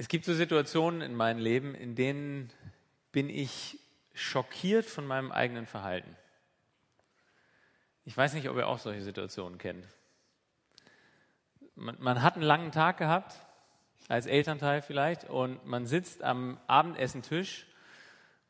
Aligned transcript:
Es 0.00 0.06
gibt 0.06 0.24
so 0.24 0.32
Situationen 0.32 1.00
in 1.00 1.16
meinem 1.16 1.40
Leben, 1.40 1.74
in 1.74 1.96
denen 1.96 2.52
bin 3.10 3.28
ich 3.28 3.80
schockiert 4.14 4.84
von 4.86 5.04
meinem 5.04 5.32
eigenen 5.32 5.66
Verhalten. 5.66 6.16
Ich 8.04 8.16
weiß 8.16 8.34
nicht, 8.34 8.48
ob 8.48 8.56
ihr 8.56 8.68
auch 8.68 8.78
solche 8.78 9.02
Situationen 9.02 9.58
kennt. 9.58 9.84
Man, 11.74 11.96
man 11.98 12.22
hat 12.22 12.34
einen 12.34 12.44
langen 12.44 12.70
Tag 12.70 12.98
gehabt, 12.98 13.34
als 14.06 14.26
Elternteil 14.26 14.82
vielleicht, 14.82 15.24
und 15.24 15.66
man 15.66 15.84
sitzt 15.84 16.22
am 16.22 16.60
Abendessentisch 16.68 17.66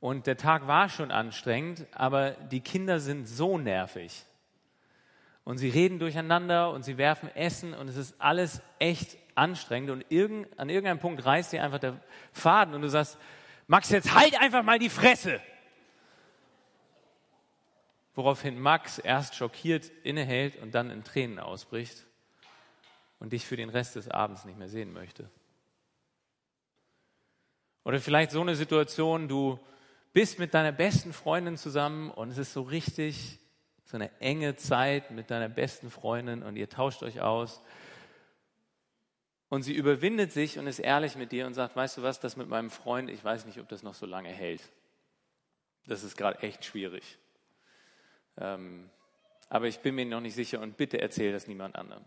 und 0.01 0.27
der 0.27 0.37
Tag 0.37 0.67
war 0.67 0.91
schon 0.91 1.11
anstrengend, 1.11 1.87
aber 1.93 2.33
die 2.33 2.61
Kinder 2.61 3.01
sind 3.01 3.27
so 3.27 3.57
nervig. 3.57 4.27
Und 5.45 5.57
sie 5.57 5.71
reden 5.71 5.99
durcheinander 5.99 6.73
und 6.73 6.83
sie 6.83 6.99
werfen 6.99 7.35
Essen 7.35 7.73
und 7.73 7.89
es 7.89 7.97
ist 7.97 8.21
alles 8.21 8.61
echt 8.79 9.17
anstrengend. 9.39 9.91
Und 9.91 10.05
irgend, 10.11 10.59
an 10.59 10.69
irgendeinem 10.69 10.99
Punkt 10.99 11.25
reißt 11.25 11.53
dir 11.53 11.63
einfach 11.63 11.79
der 11.79 12.01
Faden 12.33 12.75
und 12.75 12.83
du 12.83 12.89
sagst, 12.89 13.19
Max, 13.67 13.91
jetzt 13.91 14.15
halt 14.15 14.39
einfach 14.41 14.63
mal 14.63 14.79
die 14.79 14.91
Fresse. 14.91 15.41
Woraufhin 18.15 18.59
Max 18.59 18.99
erst 18.99 19.37
schockiert 19.37 19.91
innehält 20.03 20.57
und 20.57 20.75
dann 20.75 20.91
in 20.91 21.05
Tränen 21.05 21.39
ausbricht 21.39 22.05
und 23.19 23.33
dich 23.33 23.47
für 23.47 23.57
den 23.57 23.69
Rest 23.69 23.97
des 23.97 24.11
Abends 24.11 24.45
nicht 24.45 24.59
mehr 24.59 24.69
sehen 24.69 24.93
möchte. 24.93 25.31
Oder 27.85 28.01
vielleicht 28.01 28.33
so 28.33 28.41
eine 28.41 28.55
Situation, 28.55 29.29
du 29.29 29.59
bist 30.13 30.39
mit 30.39 30.53
deiner 30.53 30.73
besten 30.73 31.13
Freundin 31.13 31.57
zusammen 31.57 32.11
und 32.11 32.31
es 32.31 32.39
ist 32.39 32.53
so 32.53 32.63
richtig 32.63 33.39
so 33.85 33.97
eine 33.97 34.11
enge 34.21 34.57
Zeit 34.57 35.11
mit 35.11 35.31
deiner 35.31 35.49
besten 35.49 35.91
Freundin 35.91 36.43
und 36.43 36.57
ihr 36.57 36.69
tauscht 36.69 37.03
euch 37.03 37.23
aus. 37.23 37.63
Und 39.49 39.63
sie 39.63 39.75
überwindet 39.75 40.33
sich 40.33 40.59
und 40.59 40.67
ist 40.67 40.79
ehrlich 40.79 41.17
mit 41.17 41.33
dir 41.33 41.47
und 41.47 41.55
sagt, 41.55 41.75
weißt 41.75 41.99
du 41.99 42.03
was, 42.03 42.21
das 42.21 42.37
mit 42.37 42.49
meinem 42.49 42.71
Freund, 42.71 43.09
ich 43.09 43.25
weiß 43.25 43.47
nicht, 43.47 43.59
ob 43.61 43.69
das 43.69 43.83
noch 43.83 43.95
so 43.95 44.05
lange 44.05 44.29
hält. 44.29 44.63
Das 45.87 46.03
ist 46.03 46.17
gerade 46.17 46.43
echt 46.43 46.65
schwierig. 46.65 47.19
Ähm, 48.37 48.91
aber 49.49 49.67
ich 49.67 49.81
bin 49.81 49.95
mir 49.95 50.05
noch 50.05 50.21
nicht 50.21 50.35
sicher 50.35 50.61
und 50.61 50.77
bitte 50.77 51.01
erzähl 51.01 51.33
das 51.33 51.47
niemand 51.47 51.77
anderem. 51.77 52.05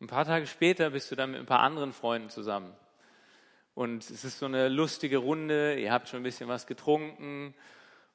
Ein 0.00 0.06
paar 0.06 0.26
Tage 0.26 0.46
später 0.46 0.90
bist 0.90 1.10
du 1.10 1.16
dann 1.16 1.30
mit 1.30 1.40
ein 1.40 1.46
paar 1.46 1.60
anderen 1.60 1.92
Freunden 1.92 2.28
zusammen. 2.28 2.74
Und 3.74 4.08
es 4.10 4.24
ist 4.24 4.38
so 4.38 4.46
eine 4.46 4.68
lustige 4.68 5.18
Runde, 5.18 5.78
ihr 5.78 5.92
habt 5.92 6.08
schon 6.08 6.20
ein 6.20 6.24
bisschen 6.24 6.48
was 6.48 6.66
getrunken 6.66 7.54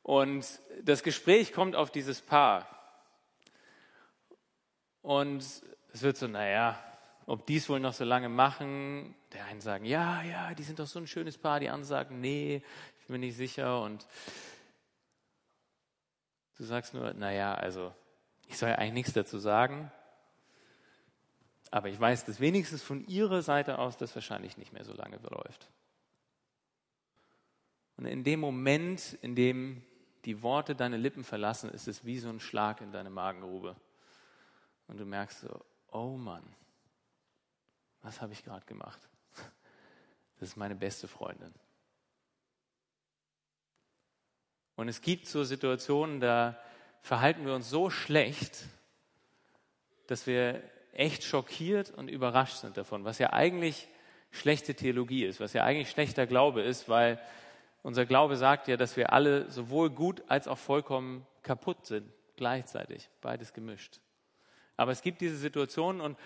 und 0.04 0.46
das 0.84 1.04
Gespräch 1.04 1.54
kommt 1.54 1.76
auf 1.76 1.90
dieses 1.90 2.22
Paar. 2.22 2.68
Und 5.02 5.42
es 5.94 6.02
wird 6.02 6.18
so, 6.18 6.28
naja, 6.28 6.78
ob 7.26 7.46
die 7.46 7.58
es 7.58 7.70
wohl 7.70 7.80
noch 7.80 7.94
so 7.94 8.04
lange 8.04 8.30
machen. 8.30 9.16
Der 9.34 9.46
einen 9.46 9.62
sagen, 9.62 9.86
ja, 9.86 10.22
ja, 10.24 10.54
die 10.54 10.64
sind 10.64 10.80
doch 10.80 10.88
so 10.88 11.00
ein 11.00 11.08
schönes 11.08 11.38
Paar. 11.38 11.60
Die 11.60 11.70
anderen 11.70 11.86
sagen, 11.86 12.20
nee, 12.20 12.64
ich 13.00 13.08
bin 13.08 13.14
mir 13.14 13.28
nicht 13.28 13.38
sicher. 13.38 13.82
Und 13.82 14.06
du 16.58 16.64
sagst 16.64 16.94
nur, 16.94 17.14
naja, 17.14 17.54
also 17.54 17.94
ich 18.48 18.58
soll 18.58 18.70
ja 18.70 18.76
eigentlich 18.76 18.94
nichts 18.94 19.14
dazu 19.14 19.40
sagen. 19.40 19.92
Aber 21.72 21.90
ich 21.90 22.00
weiß, 22.00 22.26
dass 22.26 22.40
wenigstens 22.40 22.84
von 22.84 23.06
ihrer 23.08 23.42
Seite 23.42 23.80
aus 23.80 23.98
das 23.98 24.14
wahrscheinlich 24.14 24.58
nicht 24.58 24.74
mehr 24.74 24.84
so 24.84 24.94
lange 24.94 25.18
läuft. 25.18 25.70
Und 27.98 28.06
in 28.06 28.24
dem 28.24 28.40
Moment, 28.40 29.18
in 29.22 29.36
dem 29.36 29.82
die 30.26 30.42
Worte 30.42 30.76
deine 30.76 30.98
Lippen 30.98 31.24
verlassen, 31.24 31.70
ist 31.70 31.88
es 31.88 32.06
wie 32.06 32.20
so 32.20 32.30
ein 32.30 32.40
Schlag 32.40 32.82
in 32.82 32.92
deine 32.92 33.10
Magengrube. 33.10 33.76
Und 34.88 35.00
du 35.00 35.06
merkst 35.06 35.42
so, 35.42 35.66
oh 35.92 36.18
Mann, 36.18 36.44
was 38.04 38.22
habe 38.22 38.34
ich 38.34 38.44
gerade 38.44 38.66
gemacht? 38.66 39.00
Das 40.40 40.50
ist 40.50 40.58
meine 40.58 40.76
beste 40.76 41.08
Freundin. 41.08 41.54
Und 44.76 44.90
es 44.90 45.02
gibt 45.02 45.28
so 45.28 45.44
Situationen, 45.44 46.20
da 46.20 46.60
verhalten 47.02 47.46
wir 47.46 47.56
uns 47.56 47.70
so 47.70 47.90
schlecht, 47.90 48.66
dass 50.08 50.28
wir 50.28 50.62
echt 50.92 51.24
schockiert 51.24 51.92
und 51.92 52.10
überrascht 52.10 52.58
sind 52.58 52.78
davon, 52.78 53.06
was 53.06 53.20
ja 53.20 53.32
eigentlich 53.34 53.88
schlechte 54.32 54.76
Theologie 54.76 55.26
ist, 55.26 55.40
was 55.40 55.54
ja 55.54 55.64
eigentlich 55.64 55.90
schlechter 55.90 56.28
Glaube 56.28 56.62
ist, 56.62 56.90
weil 56.90 57.22
unser 57.84 58.06
Glaube 58.06 58.36
sagt 58.36 58.68
ja, 58.68 58.78
dass 58.78 58.98
wir 58.98 59.14
alle 59.14 59.50
sowohl 59.50 59.90
gut 59.90 60.24
als 60.28 60.48
auch 60.48 60.58
vollkommen 60.58 61.26
kaputt 61.44 61.86
sind, 61.86 62.12
gleichzeitig, 62.36 63.10
beides 63.22 63.54
gemischt. 63.54 64.00
Aber 64.76 64.92
es 64.92 65.02
gibt 65.02 65.22
diese 65.22 65.38
Situationen 65.38 66.02
und 66.02 66.18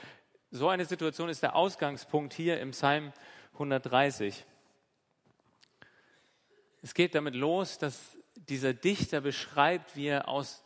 so 0.52 0.70
eine 0.70 0.86
Situation 0.86 1.30
ist 1.30 1.44
der 1.44 1.56
Ausgangspunkt 1.56 2.34
hier 2.34 2.60
im 2.60 2.72
Psalm 2.72 3.12
130. 3.54 4.46
Es 6.82 6.94
geht 6.94 7.16
damit 7.16 7.36
los, 7.36 7.78
dass 7.78 8.18
dieser 8.36 8.74
Dichter 8.74 9.22
beschreibt, 9.22 9.96
wie 9.96 10.08
er 10.08 10.28
aus 10.28 10.64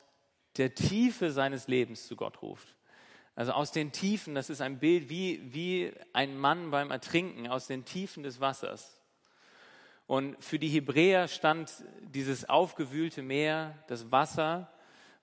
der 0.58 0.75
Tiefe 0.75 1.31
seines 1.31 1.68
Lebens 1.68 2.08
zu 2.08 2.16
Gott 2.16 2.41
ruft. 2.41 2.75
Also 3.36 3.53
aus 3.53 3.72
den 3.72 3.91
Tiefen, 3.91 4.36
das 4.36 4.50
ist 4.50 4.62
ein 4.62 4.80
Bild 4.80 5.09
wie, 5.09 5.41
wie 5.53 5.94
ein 6.14 6.38
Mann 6.38 6.70
beim 6.70 6.91
Ertrinken, 6.91 7.47
aus 7.47 7.68
den 7.68 7.86
Tiefen 7.86 8.24
des 8.24 8.40
Wassers. 8.40 9.02
Und 10.06 10.44
für 10.44 10.59
die 10.59 10.68
Hebräer 10.68 11.28
stand 11.30 11.72
dieses 12.02 12.47
aufgewühlte 12.50 13.22
Meer, 13.22 13.81
das 13.88 14.12
Wasser, 14.12 14.72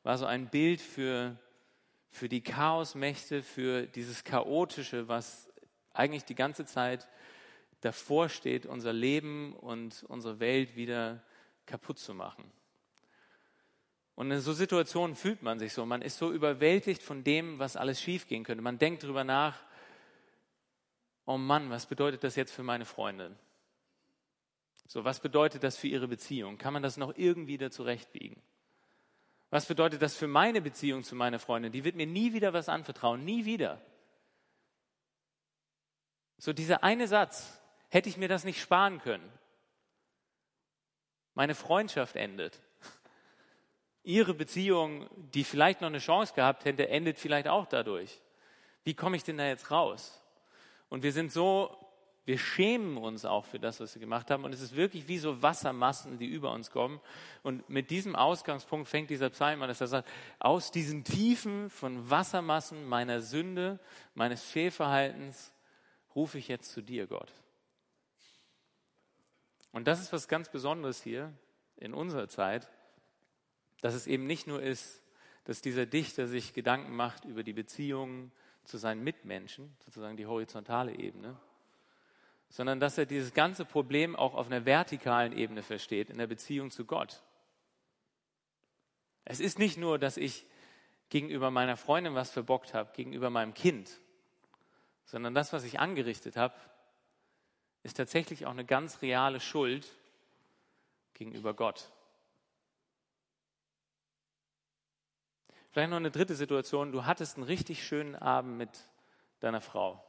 war 0.03 0.17
so 0.17 0.25
ein 0.25 0.49
Bild 0.49 0.81
für, 0.81 1.37
für 2.11 2.29
die 2.29 2.43
Chaosmächte, 2.43 3.43
für 3.43 3.87
dieses 3.87 4.25
Chaotische, 4.25 5.09
was 5.09 5.49
eigentlich 5.93 6.25
die 6.25 6.35
ganze 6.35 6.65
Zeit 6.65 7.09
davor 7.81 8.29
steht, 8.29 8.67
unser 8.67 8.93
Leben 8.93 9.55
und 9.55 10.05
unsere 10.09 10.41
Welt 10.41 10.77
wieder 10.77 11.23
kaputt 11.67 11.99
zu 11.99 12.15
machen. 12.15 12.51
Und 14.15 14.33
in 14.33 14.41
so 14.41 14.53
Situationen 14.53 15.15
fühlt 15.15 15.43
man 15.43 15.61
sich 15.61 15.73
so. 15.73 15.87
Man 15.87 16.03
ist 16.03 16.19
so 16.19 16.33
überwältigt 16.33 17.03
von 17.03 17.23
dem, 17.23 17.61
was 17.61 17.77
alles 17.77 18.01
schiefgehen 18.01 18.43
könnte. 18.43 18.63
Man 18.63 18.79
denkt 18.79 19.05
darüber 19.05 19.23
nach, 19.23 19.63
oh 21.25 21.39
Mann, 21.39 21.71
was 21.71 21.87
bedeutet 21.87 22.25
das 22.25 22.35
jetzt 22.35 22.51
für 22.51 22.65
meine 22.65 22.85
Freundin? 22.85 23.37
So, 24.89 25.05
was 25.05 25.21
bedeutet 25.21 25.63
das 25.63 25.77
für 25.77 25.87
Ihre 25.87 26.09
Beziehung? 26.09 26.59
Kann 26.59 26.73
man 26.73 26.83
das 26.83 26.97
noch 26.97 27.17
irgendwie 27.17 27.59
da 27.59 27.71
zurechtbiegen? 27.71 28.43
Was 29.51 29.67
bedeutet 29.67 30.03
das 30.03 30.17
für 30.17 30.29
meine 30.29 30.61
Beziehung 30.61 31.05
zu 31.05 31.15
meiner 31.15 31.39
Freundin? 31.39 31.73
Die 31.73 31.85
wird 31.85 31.97
mir 31.97 32.07
nie 32.07 32.33
wieder 32.33 32.53
was 32.53 32.69
anvertrauen, 32.69 33.25
nie 33.25 33.45
wieder. 33.45 33.81
So, 36.37 36.53
dieser 36.53 36.83
eine 36.85 37.09
Satz, 37.09 37.59
hätte 37.89 38.09
ich 38.09 38.17
mir 38.17 38.29
das 38.29 38.45
nicht 38.45 38.61
sparen 38.61 39.01
können. 39.01 39.29
Meine 41.35 41.55
Freundschaft 41.55 42.17
endet. 42.17 42.61
Ihre 44.03 44.35
Beziehung, 44.35 45.09
die 45.33 45.45
vielleicht 45.45 45.81
noch 45.81 45.89
eine 45.89 45.99
Chance 45.99 46.35
gehabt 46.35 46.65
hätte, 46.65 46.89
endet 46.89 47.19
vielleicht 47.19 47.49
auch 47.49 47.67
dadurch. 47.67 48.21
Wie 48.85 48.95
komme 48.95 49.17
ich 49.17 49.25
denn 49.25 49.39
da 49.39 49.47
jetzt 49.47 49.71
raus? 49.71 50.23
Und 50.89 51.03
wir 51.03 51.13
sind 51.13 51.33
so 51.33 51.88
wir 52.29 52.37
schämen 52.37 52.99
uns 52.99 53.25
auch 53.25 53.47
für 53.47 53.59
das, 53.59 53.81
was 53.81 53.95
wir 53.95 54.01
gemacht 54.01 54.31
haben. 54.31 54.45
Und 54.45 54.53
es 54.53 54.61
ist 54.61 54.77
wirklich 54.77 55.09
wie 55.09 55.17
so 55.17 55.41
Wassermassen, 55.41 56.19
die 56.19 56.27
über 56.27 56.53
uns 56.53 56.71
kommen. 56.71 57.01
Und 57.43 57.67
mit 57.71 57.89
diesem 57.89 58.15
Ausgangspunkt 58.15 58.87
fängt 58.87 59.09
dieser 59.09 59.31
Psalm 59.31 59.63
an, 59.63 59.69
dass 59.69 59.81
er 59.81 59.87
sagt, 59.87 60.11
aus 60.39 60.71
diesen 60.71 61.05
Tiefen 61.05 61.71
von 61.71 62.11
Wassermassen 62.11 62.87
meiner 62.87 63.23
Sünde, 63.23 63.81
meines 64.15 64.43
Fehlverhaltens, 64.43 65.55
rufe 66.15 66.37
ich 66.37 66.49
jetzt 66.49 66.71
zu 66.71 66.83
dir, 66.83 67.07
Gott. 67.07 67.33
Und 69.73 69.89
das 69.89 69.99
ist 69.99 70.13
was 70.13 70.29
ganz 70.29 70.51
Besonderes 70.51 71.03
hier 71.03 71.33
in 71.77 71.95
unserer 71.95 72.29
Zeit, 72.29 72.69
dass 73.81 73.95
es 73.95 74.07
eben 74.07 74.27
nicht 74.27 74.47
nur 74.47 74.61
ist, 74.61 75.01
dass 75.45 75.63
dieser 75.63 75.87
Dichter 75.87 76.27
sich 76.27 76.53
Gedanken 76.53 76.95
macht 76.95 77.25
über 77.25 77.43
die 77.43 77.55
Beziehungen 77.55 78.33
zu 78.65 78.77
seinen 78.77 79.03
Mitmenschen, 79.03 79.75
sozusagen 79.83 80.19
die 80.19 80.27
horizontale 80.27 80.95
Ebene, 80.95 81.39
sondern 82.49 82.81
dass 82.81 82.99
er 82.99 83.07
dieses 83.07 83.35
ganze 83.35 83.65
Problem 83.65 84.17
auch 84.17 84.35
auf 84.35 84.47
einer 84.47 84.65
vertikalen 84.65 85.33
Ebene 85.33 85.63
versteht, 85.63 86.11
in 86.11 86.19
der 86.19 86.27
Beziehung 86.27 86.71
zu 86.71 86.85
Gott. 86.85 87.23
Es 89.25 89.41
ist 89.41 89.59
nicht 89.59 89.77
nur, 89.77 89.99
dass 89.99 90.17
ich 90.17 90.47
gegenüber 91.11 91.51
meiner 91.51 91.77
Freundin 91.77 92.15
was 92.15 92.31
verbockt 92.31 92.75
habe, 92.75 92.93
gegenüber 92.95 93.31
meinem 93.31 93.55
Kind, 93.55 93.91
sondern 95.05 95.35
das, 95.35 95.53
was 95.53 95.65
ich 95.65 95.81
angerichtet 95.81 96.37
habe, 96.37 96.55
ist 97.83 97.97
tatsächlich 97.97 98.47
auch 98.47 98.51
eine 98.51 98.65
ganz 98.65 99.03
reale 99.03 99.41
Schuld 99.41 99.87
gegenüber 101.15 101.55
Gott. 101.55 101.91
Vielleicht 105.71 105.91
noch 105.91 105.97
eine 105.97 106.11
dritte 106.11 106.35
Situation. 106.35 106.93
Du 106.93 107.05
hattest 107.05 107.37
einen 107.37 107.45
richtig 107.45 107.87
schönen 107.87 108.17
Abend 108.17 108.57
mit 108.57 108.89
deiner 109.41 109.61
Frau. 109.61 110.03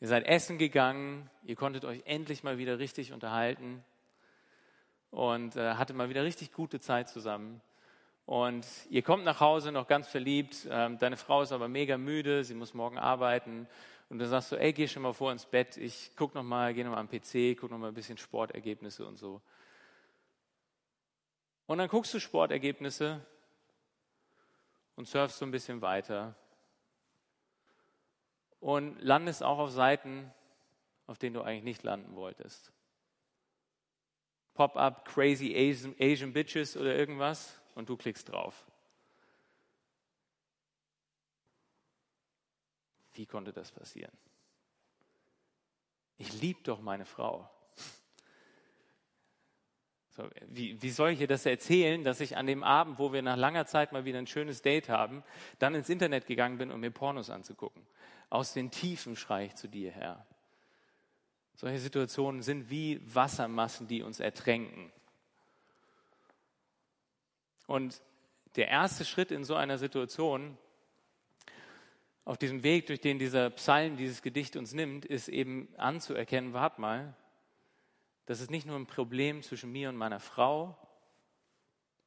Ihr 0.00 0.06
seid 0.06 0.26
essen 0.26 0.58
gegangen, 0.58 1.28
ihr 1.42 1.56
konntet 1.56 1.84
euch 1.84 2.02
endlich 2.04 2.44
mal 2.44 2.56
wieder 2.56 2.78
richtig 2.78 3.12
unterhalten 3.12 3.84
und 5.10 5.56
äh, 5.56 5.74
hatte 5.74 5.92
mal 5.92 6.08
wieder 6.08 6.22
richtig 6.22 6.52
gute 6.52 6.78
Zeit 6.78 7.08
zusammen. 7.08 7.60
Und 8.24 8.64
ihr 8.90 9.02
kommt 9.02 9.24
nach 9.24 9.40
Hause 9.40 9.72
noch 9.72 9.88
ganz 9.88 10.06
verliebt, 10.06 10.68
ähm, 10.70 10.98
deine 10.98 11.16
Frau 11.16 11.42
ist 11.42 11.50
aber 11.50 11.66
mega 11.66 11.98
müde, 11.98 12.44
sie 12.44 12.54
muss 12.54 12.74
morgen 12.74 12.96
arbeiten. 12.96 13.66
Und 14.08 14.20
dann 14.20 14.28
sagst 14.28 14.52
du, 14.52 14.56
ey, 14.56 14.72
geh 14.72 14.86
schon 14.86 15.02
mal 15.02 15.14
vor 15.14 15.32
ins 15.32 15.46
Bett, 15.46 15.76
ich 15.76 16.12
guck 16.14 16.32
noch 16.34 16.44
mal, 16.44 16.72
geh 16.74 16.84
noch 16.84 16.92
mal 16.92 16.98
am 16.98 17.08
PC, 17.08 17.58
guck 17.58 17.70
noch 17.70 17.78
mal 17.78 17.88
ein 17.88 17.94
bisschen 17.94 18.18
Sportergebnisse 18.18 19.04
und 19.04 19.16
so. 19.16 19.40
Und 21.66 21.78
dann 21.78 21.88
guckst 21.88 22.14
du 22.14 22.20
Sportergebnisse 22.20 23.26
und 24.94 25.08
surfst 25.08 25.38
so 25.38 25.44
ein 25.44 25.50
bisschen 25.50 25.82
weiter 25.82 26.36
und 28.60 29.00
landest 29.00 29.42
auch 29.42 29.58
auf 29.58 29.70
Seiten, 29.70 30.32
auf 31.06 31.18
denen 31.18 31.34
du 31.34 31.42
eigentlich 31.42 31.64
nicht 31.64 31.82
landen 31.82 32.14
wolltest. 32.16 32.72
Pop-up 34.54 35.04
Crazy 35.04 35.54
Asian, 35.56 35.94
Asian 36.00 36.32
Bitches 36.32 36.76
oder 36.76 36.94
irgendwas 36.94 37.60
und 37.74 37.88
du 37.88 37.96
klickst 37.96 38.28
drauf. 38.28 38.66
Wie 43.12 43.26
konnte 43.26 43.52
das 43.52 43.72
passieren? 43.72 44.12
Ich 46.18 46.40
liebe 46.40 46.60
doch 46.62 46.80
meine 46.80 47.04
Frau. 47.04 47.48
So, 50.10 50.28
wie, 50.48 50.82
wie 50.82 50.90
soll 50.90 51.10
ich 51.10 51.20
ihr 51.20 51.28
das 51.28 51.46
erzählen, 51.46 52.02
dass 52.02 52.20
ich 52.20 52.36
an 52.36 52.48
dem 52.48 52.64
Abend, 52.64 52.98
wo 52.98 53.12
wir 53.12 53.22
nach 53.22 53.36
langer 53.36 53.66
Zeit 53.66 53.92
mal 53.92 54.04
wieder 54.04 54.18
ein 54.18 54.26
schönes 54.26 54.62
Date 54.62 54.88
haben, 54.88 55.22
dann 55.60 55.76
ins 55.76 55.88
Internet 55.88 56.26
gegangen 56.26 56.58
bin, 56.58 56.72
um 56.72 56.80
mir 56.80 56.90
Pornos 56.90 57.30
anzugucken? 57.30 57.86
Aus 58.30 58.52
den 58.52 58.70
Tiefen 58.70 59.16
schreie 59.16 59.46
ich 59.46 59.54
zu 59.54 59.68
dir, 59.68 59.90
Herr. 59.90 60.26
Solche 61.54 61.78
Situationen 61.78 62.42
sind 62.42 62.70
wie 62.70 63.00
Wassermassen, 63.02 63.88
die 63.88 64.02
uns 64.02 64.20
ertränken. 64.20 64.92
Und 67.66 68.00
der 68.56 68.68
erste 68.68 69.04
Schritt 69.04 69.30
in 69.30 69.44
so 69.44 69.54
einer 69.54 69.78
Situation, 69.78 70.56
auf 72.24 72.36
diesem 72.36 72.62
Weg, 72.62 72.86
durch 72.86 73.00
den 73.00 73.18
dieser 73.18 73.50
Psalm, 73.50 73.96
dieses 73.96 74.20
Gedicht 74.20 74.56
uns 74.56 74.72
nimmt, 74.72 75.06
ist 75.06 75.28
eben 75.28 75.68
anzuerkennen, 75.78 76.52
wart 76.52 76.78
mal, 76.78 77.14
das 78.26 78.40
ist 78.40 78.50
nicht 78.50 78.66
nur 78.66 78.76
ein 78.76 78.86
Problem 78.86 79.42
zwischen 79.42 79.72
mir 79.72 79.88
und 79.88 79.96
meiner 79.96 80.20
Frau, 80.20 80.76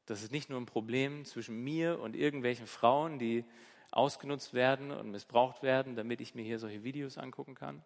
das 0.05 0.21
ist 0.21 0.31
nicht 0.31 0.49
nur 0.49 0.61
ein 0.61 0.67
Problem 0.67 1.25
zwischen 1.25 1.63
mir 1.63 1.99
und 1.99 2.15
irgendwelchen 2.15 2.67
Frauen, 2.67 3.17
die 3.17 3.43
ausgenutzt 3.91 4.53
werden 4.53 4.91
und 4.91 5.11
missbraucht 5.11 5.63
werden, 5.63 5.95
damit 5.95 6.21
ich 6.21 6.33
mir 6.33 6.43
hier 6.43 6.59
solche 6.59 6.83
Videos 6.83 7.17
angucken 7.17 7.55
kann, 7.55 7.83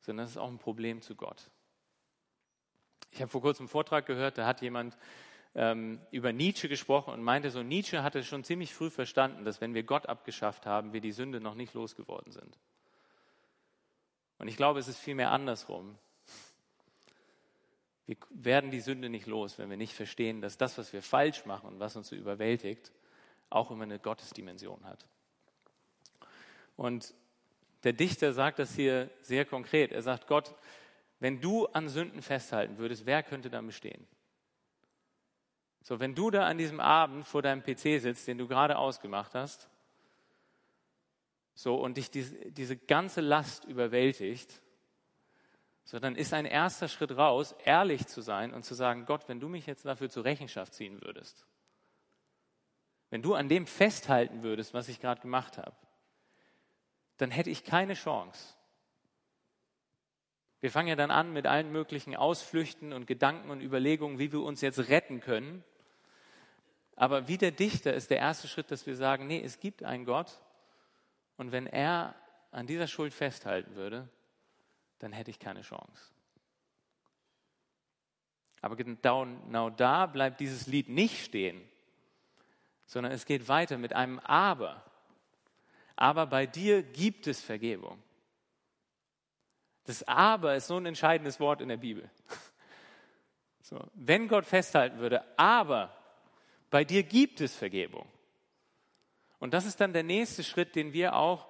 sondern 0.00 0.26
das 0.26 0.32
ist 0.32 0.38
auch 0.38 0.50
ein 0.50 0.58
Problem 0.58 1.00
zu 1.00 1.14
Gott. 1.14 1.50
Ich 3.12 3.20
habe 3.20 3.30
vor 3.30 3.40
kurzem 3.40 3.64
einen 3.64 3.68
Vortrag 3.68 4.06
gehört, 4.06 4.38
da 4.38 4.46
hat 4.46 4.60
jemand 4.60 4.96
ähm, 5.54 6.00
über 6.10 6.32
Nietzsche 6.32 6.68
gesprochen 6.68 7.14
und 7.14 7.22
meinte 7.22 7.50
so, 7.50 7.62
Nietzsche 7.62 8.02
hatte 8.02 8.24
schon 8.24 8.42
ziemlich 8.42 8.74
früh 8.74 8.90
verstanden, 8.90 9.44
dass 9.44 9.60
wenn 9.60 9.74
wir 9.74 9.84
Gott 9.84 10.06
abgeschafft 10.06 10.66
haben, 10.66 10.92
wir 10.92 11.00
die 11.00 11.12
Sünde 11.12 11.40
noch 11.40 11.54
nicht 11.54 11.74
losgeworden 11.74 12.32
sind. 12.32 12.58
Und 14.38 14.48
ich 14.48 14.56
glaube, 14.56 14.80
es 14.80 14.88
ist 14.88 14.98
vielmehr 14.98 15.30
andersrum. 15.30 15.96
Wir 18.06 18.16
werden 18.30 18.72
die 18.72 18.80
Sünde 18.80 19.08
nicht 19.08 19.26
los, 19.26 19.58
wenn 19.58 19.70
wir 19.70 19.76
nicht 19.76 19.94
verstehen, 19.94 20.40
dass 20.40 20.58
das, 20.58 20.76
was 20.76 20.92
wir 20.92 21.00
falsch 21.00 21.46
machen 21.46 21.68
und 21.68 21.80
was 21.80 21.94
uns 21.96 22.08
so 22.08 22.16
überwältigt, 22.16 22.92
auch 23.54 23.70
immer 23.70 23.84
eine 23.84 23.98
Gottesdimension 23.98 24.84
hat. 24.84 25.06
Und 26.76 27.14
der 27.84 27.92
Dichter 27.92 28.32
sagt 28.32 28.58
das 28.58 28.74
hier 28.74 29.10
sehr 29.20 29.44
konkret. 29.44 29.92
Er 29.92 30.02
sagt, 30.02 30.26
Gott, 30.26 30.54
wenn 31.20 31.40
du 31.40 31.66
an 31.66 31.88
Sünden 31.88 32.22
festhalten 32.22 32.78
würdest, 32.78 33.06
wer 33.06 33.22
könnte 33.22 33.50
dann 33.50 33.66
bestehen? 33.66 34.06
So, 35.82 36.00
wenn 36.00 36.14
du 36.14 36.30
da 36.30 36.46
an 36.46 36.58
diesem 36.58 36.80
Abend 36.80 37.26
vor 37.26 37.42
deinem 37.42 37.62
PC 37.62 38.00
sitzt, 38.00 38.26
den 38.26 38.38
du 38.38 38.48
gerade 38.48 38.78
ausgemacht 38.78 39.34
hast, 39.34 39.68
so 41.54 41.76
und 41.76 41.98
dich 41.98 42.10
diese, 42.10 42.34
diese 42.50 42.76
ganze 42.76 43.20
Last 43.20 43.64
überwältigt, 43.64 44.62
so 45.84 45.98
dann 45.98 46.16
ist 46.16 46.32
ein 46.32 46.46
erster 46.46 46.88
Schritt 46.88 47.16
raus, 47.16 47.54
ehrlich 47.64 48.06
zu 48.06 48.22
sein 48.22 48.54
und 48.54 48.64
zu 48.64 48.74
sagen, 48.74 49.04
Gott, 49.04 49.28
wenn 49.28 49.40
du 49.40 49.48
mich 49.48 49.66
jetzt 49.66 49.84
dafür 49.84 50.08
zur 50.08 50.24
Rechenschaft 50.24 50.72
ziehen 50.72 51.02
würdest, 51.02 51.46
wenn 53.14 53.22
du 53.22 53.34
an 53.34 53.48
dem 53.48 53.68
festhalten 53.68 54.42
würdest, 54.42 54.74
was 54.74 54.88
ich 54.88 54.98
gerade 54.98 55.20
gemacht 55.20 55.56
habe, 55.56 55.76
dann 57.16 57.30
hätte 57.30 57.48
ich 57.48 57.62
keine 57.62 57.94
Chance. 57.94 58.56
Wir 60.58 60.72
fangen 60.72 60.88
ja 60.88 60.96
dann 60.96 61.12
an 61.12 61.32
mit 61.32 61.46
allen 61.46 61.70
möglichen 61.70 62.16
Ausflüchten 62.16 62.92
und 62.92 63.06
Gedanken 63.06 63.50
und 63.50 63.60
Überlegungen, 63.60 64.18
wie 64.18 64.32
wir 64.32 64.40
uns 64.40 64.62
jetzt 64.62 64.88
retten 64.88 65.20
können. 65.20 65.62
Aber 66.96 67.28
wie 67.28 67.38
der 67.38 67.52
Dichter 67.52 67.94
ist 67.94 68.10
der 68.10 68.18
erste 68.18 68.48
Schritt, 68.48 68.72
dass 68.72 68.84
wir 68.84 68.96
sagen, 68.96 69.28
nee, 69.28 69.40
es 69.44 69.60
gibt 69.60 69.84
einen 69.84 70.06
Gott 70.06 70.40
und 71.36 71.52
wenn 71.52 71.68
er 71.68 72.16
an 72.50 72.66
dieser 72.66 72.88
Schuld 72.88 73.14
festhalten 73.14 73.76
würde, 73.76 74.08
dann 74.98 75.12
hätte 75.12 75.30
ich 75.30 75.38
keine 75.38 75.62
Chance. 75.62 76.12
Aber 78.60 78.74
genau, 78.74 79.70
da 79.70 80.06
bleibt 80.06 80.40
dieses 80.40 80.66
Lied 80.66 80.88
nicht 80.88 81.24
stehen, 81.24 81.62
sondern 82.86 83.12
es 83.12 83.26
geht 83.26 83.48
weiter 83.48 83.78
mit 83.78 83.92
einem 83.92 84.18
Aber. 84.20 84.82
Aber 85.96 86.26
bei 86.26 86.46
dir 86.46 86.82
gibt 86.82 87.26
es 87.26 87.40
Vergebung. 87.40 88.02
Das 89.84 90.02
Aber 90.04 90.56
ist 90.56 90.66
so 90.66 90.76
ein 90.76 90.86
entscheidendes 90.86 91.40
Wort 91.40 91.60
in 91.60 91.68
der 91.68 91.76
Bibel. 91.76 92.08
So, 93.66 93.82
wenn 93.94 94.28
Gott 94.28 94.44
festhalten 94.44 94.98
würde, 94.98 95.24
aber 95.38 95.90
bei 96.68 96.84
dir 96.84 97.02
gibt 97.02 97.40
es 97.40 97.56
Vergebung. 97.56 98.06
Und 99.38 99.54
das 99.54 99.64
ist 99.64 99.80
dann 99.80 99.94
der 99.94 100.02
nächste 100.02 100.44
Schritt, 100.44 100.74
den 100.74 100.92
wir 100.92 101.16
auch 101.16 101.48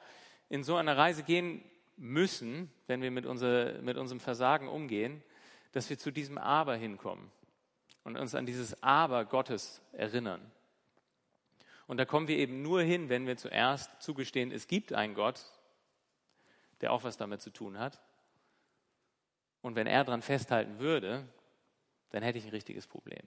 in 0.49 0.63
so 0.63 0.77
einer 0.77 0.97
Reise 0.97 1.25
gehen 1.25 1.61
müssen, 1.97 2.71
wenn 2.87 3.03
wir 3.03 3.11
mit, 3.11 3.27
unser, 3.27 3.83
mit 3.83 3.97
unserem 3.97 4.21
Versagen 4.21 4.69
umgehen, 4.69 5.25
dass 5.73 5.91
wir 5.91 5.99
zu 5.99 6.13
diesem 6.13 6.39
Aber 6.39 6.77
hinkommen 6.77 7.33
und 8.05 8.17
uns 8.17 8.37
an 8.37 8.47
dieses 8.47 8.81
Aber 8.81 9.25
Gottes 9.25 9.83
erinnern. 9.91 10.41
Und 11.87 11.99
da 11.99 12.05
kommen 12.05 12.29
wir 12.29 12.39
eben 12.39 12.63
nur 12.63 12.83
hin, 12.83 13.09
wenn 13.09 13.27
wir 13.27 13.37
zuerst 13.37 13.91
zugestehen, 14.03 14.51
es 14.51 14.67
gibt 14.67 14.93
einen 14.93 15.15
Gott, 15.15 15.45
der 16.81 16.93
auch 16.93 17.05
was 17.05 17.17
damit 17.17 17.43
zu 17.43 17.51
tun 17.51 17.79
hat. 17.79 18.01
Und 19.61 19.77
wenn 19.77 19.87
er 19.87 20.05
daran 20.05 20.23
festhalten 20.23 20.79
würde, 20.79 21.27
dann 22.11 22.23
hätte 22.23 22.39
ich 22.39 22.45
ein 22.45 22.51
richtiges 22.51 22.87
Problem. 22.87 23.23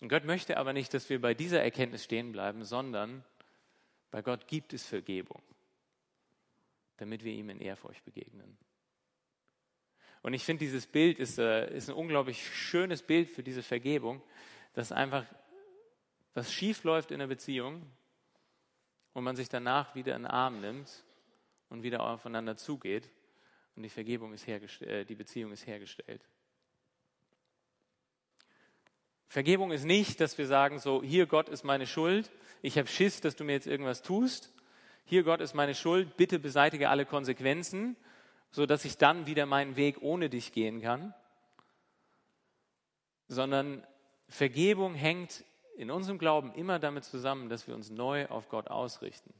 Und 0.00 0.08
Gott 0.08 0.24
möchte 0.24 0.56
aber 0.56 0.72
nicht, 0.72 0.94
dass 0.94 1.08
wir 1.10 1.20
bei 1.20 1.34
dieser 1.34 1.62
Erkenntnis 1.62 2.04
stehen 2.04 2.32
bleiben, 2.32 2.64
sondern 2.64 3.24
bei 4.10 4.22
Gott 4.22 4.46
gibt 4.46 4.72
es 4.72 4.86
Vergebung, 4.86 5.42
damit 6.96 7.22
wir 7.22 7.32
ihm 7.32 7.50
in 7.50 7.60
Ehrfurcht 7.60 8.04
begegnen. 8.04 8.56
Und 10.22 10.34
ich 10.34 10.44
finde, 10.44 10.64
dieses 10.64 10.86
Bild 10.86 11.18
ist, 11.18 11.38
äh, 11.38 11.74
ist 11.74 11.88
ein 11.88 11.94
unglaublich 11.94 12.46
schönes 12.54 13.02
Bild 13.02 13.30
für 13.30 13.42
diese 13.42 13.62
Vergebung, 13.62 14.22
dass 14.74 14.92
einfach 14.92 15.24
was 16.34 16.52
schief 16.52 16.84
läuft 16.84 17.10
in 17.10 17.18
der 17.18 17.26
Beziehung 17.26 17.82
und 19.12 19.24
man 19.24 19.36
sich 19.36 19.48
danach 19.48 19.94
wieder 19.94 20.14
in 20.16 20.22
den 20.22 20.30
Arm 20.30 20.60
nimmt 20.60 21.04
und 21.68 21.82
wieder 21.82 22.00
aufeinander 22.02 22.56
zugeht 22.56 23.10
und 23.76 23.82
die 23.82 23.88
Vergebung 23.88 24.32
ist 24.32 24.46
hergestellt, 24.46 24.90
äh, 24.90 25.04
die 25.04 25.14
Beziehung 25.14 25.52
ist 25.52 25.66
hergestellt. 25.66 26.22
Vergebung 29.28 29.70
ist 29.70 29.84
nicht, 29.84 30.20
dass 30.20 30.38
wir 30.38 30.46
sagen, 30.46 30.80
so, 30.80 31.02
hier 31.02 31.26
Gott 31.26 31.48
ist 31.48 31.62
meine 31.62 31.86
Schuld, 31.86 32.30
ich 32.62 32.76
habe 32.76 32.88
Schiss, 32.88 33.20
dass 33.20 33.36
du 33.36 33.44
mir 33.44 33.52
jetzt 33.52 33.66
irgendwas 33.66 34.02
tust. 34.02 34.52
Hier 35.04 35.22
Gott 35.22 35.40
ist 35.40 35.54
meine 35.54 35.74
Schuld, 35.74 36.16
bitte 36.16 36.38
beseitige 36.38 36.88
alle 36.88 37.06
Konsequenzen, 37.06 37.96
so 38.50 38.66
dass 38.66 38.84
ich 38.84 38.98
dann 38.98 39.26
wieder 39.26 39.46
meinen 39.46 39.76
Weg 39.76 40.02
ohne 40.02 40.28
dich 40.28 40.52
gehen 40.52 40.82
kann. 40.82 41.14
Sondern 43.28 43.86
Vergebung 44.28 44.94
hängt 44.94 45.44
in 45.80 45.90
unserem 45.90 46.18
Glauben 46.18 46.52
immer 46.52 46.78
damit 46.78 47.04
zusammen, 47.04 47.48
dass 47.48 47.66
wir 47.66 47.74
uns 47.74 47.88
neu 47.88 48.26
auf 48.26 48.50
Gott 48.50 48.68
ausrichten. 48.68 49.32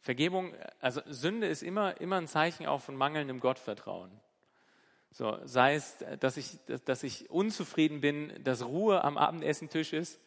Vergebung, 0.00 0.54
also 0.78 1.00
Sünde 1.06 1.46
ist 1.46 1.62
immer, 1.62 1.98
immer 2.02 2.16
ein 2.16 2.28
Zeichen 2.28 2.66
auch 2.66 2.82
von 2.82 2.94
mangelndem 2.94 3.40
Gottvertrauen. 3.40 4.10
So, 5.10 5.38
sei 5.44 5.74
es, 5.74 6.04
dass 6.20 6.36
ich, 6.36 6.58
dass 6.84 7.02
ich 7.02 7.30
unzufrieden 7.30 8.02
bin, 8.02 8.44
dass 8.44 8.62
Ruhe 8.62 9.02
am 9.04 9.16
Abendessentisch 9.16 9.94
ist 9.94 10.20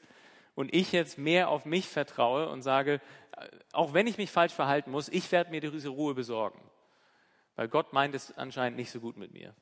und 0.56 0.74
ich 0.74 0.92
jetzt 0.92 1.20
mehr 1.20 1.50
auf 1.50 1.66
mich 1.66 1.88
vertraue 1.88 2.50
und 2.50 2.64
sage, 2.64 3.00
auch 3.74 3.94
wenn 3.94 4.08
ich 4.08 4.18
mich 4.18 4.32
falsch 4.32 4.54
verhalten 4.54 4.90
muss, 4.90 5.08
ich 5.10 5.32
werde 5.32 5.52
mir 5.52 5.62
diese 5.62 5.90
Ruhe 5.90 6.16
besorgen. 6.16 6.60
Weil 7.56 7.68
Gott 7.68 7.94
meint 7.94 8.16
es 8.16 8.36
anscheinend 8.36 8.78
nicht 8.78 8.90
so 8.90 9.00
gut 9.00 9.18
mit 9.18 9.34
mir. 9.34 9.54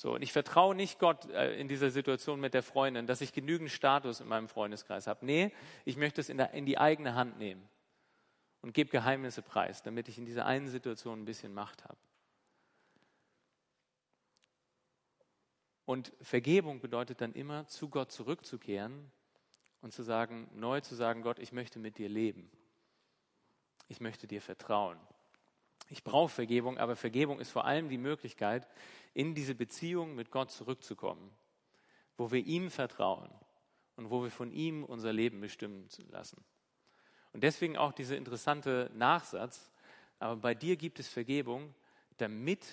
So, 0.00 0.14
und 0.14 0.22
ich 0.22 0.32
vertraue 0.32 0.74
nicht 0.74 0.98
Gott 0.98 1.28
äh, 1.28 1.60
in 1.60 1.68
dieser 1.68 1.90
Situation 1.90 2.40
mit 2.40 2.54
der 2.54 2.62
Freundin, 2.62 3.06
dass 3.06 3.20
ich 3.20 3.34
genügend 3.34 3.70
Status 3.70 4.20
in 4.20 4.28
meinem 4.28 4.48
Freundeskreis 4.48 5.06
habe. 5.06 5.26
Nee, 5.26 5.52
ich 5.84 5.98
möchte 5.98 6.22
es 6.22 6.30
in, 6.30 6.38
der, 6.38 6.54
in 6.54 6.64
die 6.64 6.78
eigene 6.78 7.14
Hand 7.14 7.36
nehmen 7.36 7.68
und 8.62 8.72
gebe 8.72 8.88
Geheimnisse 8.88 9.42
preis, 9.42 9.82
damit 9.82 10.08
ich 10.08 10.16
in 10.16 10.24
dieser 10.24 10.46
einen 10.46 10.68
Situation 10.68 11.20
ein 11.20 11.24
bisschen 11.26 11.52
Macht 11.52 11.84
habe. 11.84 11.98
Und 15.84 16.14
Vergebung 16.22 16.80
bedeutet 16.80 17.20
dann 17.20 17.34
immer, 17.34 17.66
zu 17.66 17.90
Gott 17.90 18.10
zurückzukehren 18.10 19.12
und 19.82 19.92
zu 19.92 20.02
sagen, 20.02 20.48
neu 20.54 20.80
zu 20.80 20.94
sagen, 20.94 21.20
Gott, 21.20 21.38
ich 21.38 21.52
möchte 21.52 21.78
mit 21.78 21.98
dir 21.98 22.08
leben. 22.08 22.50
Ich 23.88 24.00
möchte 24.00 24.26
dir 24.26 24.40
vertrauen. 24.40 24.98
Ich 25.90 26.04
brauche 26.04 26.30
Vergebung, 26.30 26.78
aber 26.78 26.94
Vergebung 26.94 27.40
ist 27.40 27.50
vor 27.50 27.64
allem 27.64 27.88
die 27.88 27.98
Möglichkeit, 27.98 28.66
in 29.12 29.34
diese 29.34 29.56
Beziehung 29.56 30.14
mit 30.14 30.30
Gott 30.30 30.52
zurückzukommen, 30.52 31.32
wo 32.16 32.30
wir 32.30 32.46
ihm 32.46 32.70
vertrauen 32.70 33.28
und 33.96 34.08
wo 34.08 34.22
wir 34.22 34.30
von 34.30 34.52
ihm 34.52 34.84
unser 34.84 35.12
Leben 35.12 35.40
bestimmen 35.40 35.88
lassen. 36.08 36.44
Und 37.32 37.42
deswegen 37.42 37.76
auch 37.76 37.92
dieser 37.92 38.16
interessante 38.16 38.88
Nachsatz, 38.94 39.72
aber 40.20 40.36
bei 40.36 40.54
dir 40.54 40.76
gibt 40.76 41.00
es 41.00 41.08
Vergebung, 41.08 41.74
damit 42.18 42.64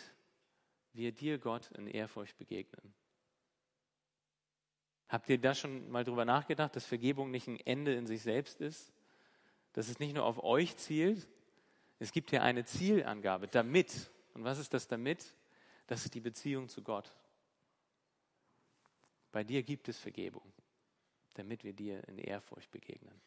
wir 0.93 1.12
dir, 1.12 1.39
Gott, 1.39 1.71
in 1.71 1.88
Ehrfurcht 1.88 2.38
begegnen. 2.38 2.93
Habt 5.09 5.27
ihr 5.29 5.39
da 5.39 5.55
schon 5.55 5.89
mal 5.89 6.03
drüber 6.03 6.25
nachgedacht, 6.25 6.75
dass 6.75 6.86
Vergebung 6.86 7.31
nicht 7.31 7.47
ein 7.47 7.59
Ende 7.62 7.95
in 7.95 8.05
sich 8.05 8.21
selbst 8.21 8.62
ist? 8.62 8.93
Dass 9.74 9.88
es 9.88 10.00
nicht 10.00 10.13
nur 10.13 10.25
auf 10.25 10.43
euch 10.43 10.77
zielt? 10.77 11.27
Es 12.00 12.12
gibt 12.12 12.30
hier 12.30 12.44
eine 12.44 12.66
Zielangabe, 12.66 13.48
damit. 13.48 14.12
Und 14.34 14.44
was 14.44 14.60
ist 14.60 14.74
das 14.74 14.88
damit? 14.88 15.34
Das 15.88 16.06
ist 16.06 16.13
die 16.13 16.20
Beziehung 16.20 16.70
zu 16.70 16.84
Gott. 16.84 17.13
Bei 19.32 19.44
dir 19.44 19.63
gibt 19.63 19.89
es 19.89 19.98
Vergebung, 19.98 20.54
damit 21.36 21.63
wir 21.63 21.74
dir 21.74 22.08
in 22.08 22.18
Ehrfurcht 22.18 22.72
begegnen. 22.72 23.22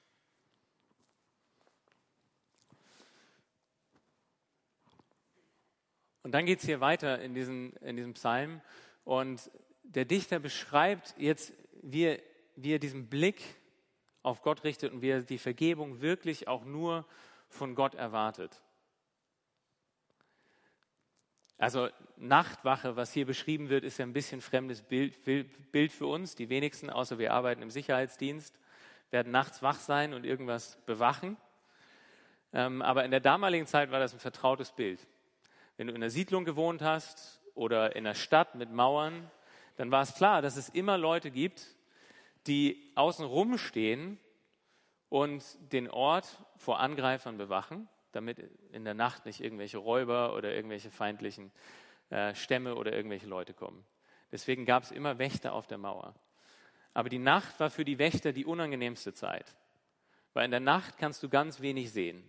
Und 6.22 6.32
dann 6.32 6.46
geht 6.46 6.60
es 6.60 6.66
hier 6.66 6.80
weiter 6.80 7.20
in, 7.20 7.34
diesen, 7.34 7.72
in 7.76 7.96
diesem 7.96 8.14
Psalm 8.14 8.60
und 9.04 9.50
der 9.82 10.04
Dichter 10.04 10.38
beschreibt 10.38 11.14
jetzt 11.18 11.52
wie 11.82 12.04
er, 12.04 12.22
wie 12.56 12.74
er 12.74 12.78
diesen 12.78 13.08
Blick 13.08 13.42
auf 14.22 14.42
Gott 14.42 14.64
richtet 14.64 14.92
und 14.92 15.02
wie 15.02 15.08
er 15.08 15.22
die 15.22 15.38
Vergebung 15.38 16.00
wirklich 16.00 16.46
auch 16.46 16.64
nur 16.64 17.06
von 17.50 17.74
Gott 17.74 17.94
erwartet. 17.94 18.62
Also 21.58 21.90
Nachtwache, 22.16 22.96
was 22.96 23.12
hier 23.12 23.26
beschrieben 23.26 23.68
wird, 23.68 23.84
ist 23.84 23.98
ja 23.98 24.06
ein 24.06 24.14
bisschen 24.14 24.40
fremdes 24.40 24.80
Bild, 24.80 25.22
Bild 25.24 25.92
für 25.92 26.06
uns. 26.06 26.34
Die 26.34 26.48
wenigsten, 26.48 26.88
außer 26.88 27.18
wir 27.18 27.34
arbeiten 27.34 27.60
im 27.60 27.70
Sicherheitsdienst, 27.70 28.58
werden 29.10 29.30
nachts 29.30 29.62
wach 29.62 29.78
sein 29.78 30.14
und 30.14 30.24
irgendwas 30.24 30.78
bewachen. 30.86 31.36
Ähm, 32.54 32.80
aber 32.80 33.04
in 33.04 33.10
der 33.10 33.20
damaligen 33.20 33.66
Zeit 33.66 33.90
war 33.90 34.00
das 34.00 34.14
ein 34.14 34.20
vertrautes 34.20 34.72
Bild. 34.72 35.06
Wenn 35.76 35.88
du 35.88 35.92
in 35.92 35.98
einer 35.98 36.10
Siedlung 36.10 36.46
gewohnt 36.46 36.80
hast 36.80 37.42
oder 37.54 37.94
in 37.94 38.06
einer 38.06 38.14
Stadt 38.14 38.54
mit 38.54 38.72
Mauern, 38.72 39.30
dann 39.76 39.90
war 39.90 40.02
es 40.02 40.14
klar, 40.14 40.40
dass 40.40 40.56
es 40.56 40.70
immer 40.70 40.96
Leute 40.96 41.30
gibt, 41.30 41.74
die 42.46 42.90
außen 42.94 43.24
rumstehen 43.24 44.18
und 45.10 45.44
den 45.72 45.90
Ort 45.90 46.38
vor 46.60 46.78
Angreifern 46.78 47.38
bewachen, 47.38 47.88
damit 48.12 48.38
in 48.70 48.84
der 48.84 48.92
Nacht 48.92 49.24
nicht 49.24 49.40
irgendwelche 49.40 49.78
Räuber 49.78 50.34
oder 50.34 50.54
irgendwelche 50.54 50.90
feindlichen 50.90 51.50
äh, 52.10 52.34
Stämme 52.34 52.74
oder 52.74 52.92
irgendwelche 52.92 53.26
Leute 53.26 53.54
kommen. 53.54 53.84
Deswegen 54.30 54.66
gab 54.66 54.82
es 54.82 54.90
immer 54.90 55.18
Wächter 55.18 55.54
auf 55.54 55.66
der 55.66 55.78
Mauer. 55.78 56.14
Aber 56.92 57.08
die 57.08 57.18
Nacht 57.18 57.58
war 57.60 57.70
für 57.70 57.86
die 57.86 57.98
Wächter 57.98 58.32
die 58.32 58.44
unangenehmste 58.44 59.14
Zeit, 59.14 59.56
weil 60.34 60.44
in 60.44 60.50
der 60.50 60.60
Nacht 60.60 60.98
kannst 60.98 61.22
du 61.22 61.30
ganz 61.30 61.60
wenig 61.60 61.92
sehen. 61.92 62.22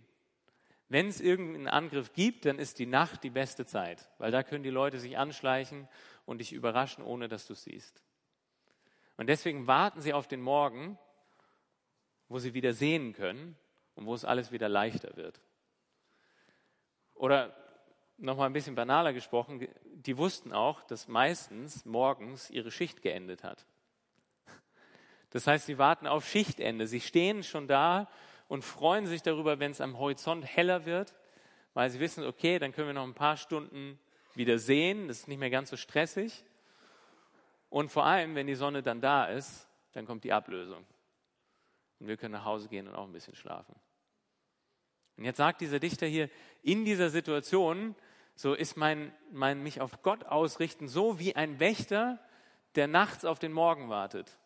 Wenn 0.88 1.08
es 1.08 1.20
irgendeinen 1.20 1.68
Angriff 1.68 2.14
gibt, 2.14 2.46
dann 2.46 2.58
ist 2.58 2.78
die 2.78 2.86
Nacht 2.86 3.22
die 3.24 3.30
beste 3.30 3.66
Zeit, 3.66 4.08
weil 4.18 4.30
da 4.30 4.42
können 4.42 4.64
die 4.64 4.70
Leute 4.70 4.98
sich 4.98 5.18
anschleichen 5.18 5.88
und 6.24 6.38
dich 6.38 6.54
überraschen, 6.54 7.04
ohne 7.04 7.28
dass 7.28 7.46
du 7.46 7.54
siehst. 7.54 8.02
Und 9.18 9.26
deswegen 9.26 9.66
warten 9.66 10.00
sie 10.00 10.14
auf 10.14 10.26
den 10.26 10.40
Morgen, 10.40 10.98
wo 12.28 12.38
sie 12.38 12.54
wieder 12.54 12.72
sehen 12.72 13.12
können 13.12 13.58
und 13.94 14.06
wo 14.06 14.14
es 14.14 14.24
alles 14.24 14.52
wieder 14.52 14.68
leichter 14.68 15.16
wird. 15.16 15.40
Oder 17.14 17.54
nochmal 18.18 18.46
ein 18.46 18.52
bisschen 18.52 18.74
banaler 18.74 19.12
gesprochen, 19.12 19.68
die 19.84 20.16
wussten 20.16 20.52
auch, 20.52 20.82
dass 20.84 21.08
meistens 21.08 21.84
morgens 21.84 22.50
ihre 22.50 22.70
Schicht 22.70 23.02
geendet 23.02 23.44
hat. 23.44 23.66
Das 25.30 25.46
heißt, 25.46 25.66
sie 25.66 25.78
warten 25.78 26.06
auf 26.06 26.26
Schichtende. 26.26 26.86
Sie 26.86 27.00
stehen 27.00 27.42
schon 27.42 27.66
da 27.66 28.08
und 28.48 28.62
freuen 28.64 29.06
sich 29.06 29.22
darüber, 29.22 29.58
wenn 29.60 29.70
es 29.70 29.80
am 29.80 29.98
Horizont 29.98 30.44
heller 30.44 30.84
wird, 30.84 31.14
weil 31.74 31.88
sie 31.90 32.00
wissen, 32.00 32.24
okay, 32.24 32.58
dann 32.58 32.72
können 32.72 32.88
wir 32.88 32.94
noch 32.94 33.06
ein 33.06 33.14
paar 33.14 33.36
Stunden 33.36 33.98
wieder 34.34 34.58
sehen, 34.58 35.08
das 35.08 35.20
ist 35.20 35.28
nicht 35.28 35.38
mehr 35.38 35.50
ganz 35.50 35.70
so 35.70 35.76
stressig. 35.76 36.44
Und 37.70 37.90
vor 37.90 38.04
allem, 38.04 38.34
wenn 38.34 38.46
die 38.46 38.54
Sonne 38.54 38.82
dann 38.82 39.00
da 39.00 39.24
ist, 39.24 39.66
dann 39.92 40.06
kommt 40.06 40.24
die 40.24 40.32
Ablösung. 40.32 40.84
Und 42.02 42.08
wir 42.08 42.16
können 42.16 42.32
nach 42.32 42.44
Hause 42.44 42.68
gehen 42.68 42.88
und 42.88 42.96
auch 42.96 43.06
ein 43.06 43.12
bisschen 43.12 43.36
schlafen. 43.36 43.76
Und 45.16 45.24
jetzt 45.24 45.36
sagt 45.36 45.60
dieser 45.60 45.78
Dichter 45.78 46.04
hier, 46.04 46.28
in 46.60 46.84
dieser 46.84 47.10
Situation, 47.10 47.94
so 48.34 48.54
ist 48.54 48.76
mein, 48.76 49.14
mein 49.30 49.62
mich 49.62 49.80
auf 49.80 50.02
Gott 50.02 50.24
ausrichten, 50.24 50.88
so 50.88 51.20
wie 51.20 51.36
ein 51.36 51.60
Wächter, 51.60 52.18
der 52.74 52.88
nachts 52.88 53.24
auf 53.24 53.38
den 53.38 53.52
Morgen 53.52 53.88
wartet. 53.88 54.36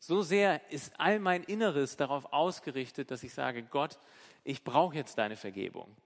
So 0.00 0.22
sehr 0.22 0.68
ist 0.72 0.98
all 0.98 1.20
mein 1.20 1.44
Inneres 1.44 1.96
darauf 1.96 2.32
ausgerichtet, 2.32 3.12
dass 3.12 3.22
ich 3.22 3.32
sage, 3.32 3.62
Gott, 3.62 4.00
ich 4.42 4.64
brauche 4.64 4.96
jetzt 4.96 5.16
deine 5.16 5.36
Vergebung. 5.36 5.96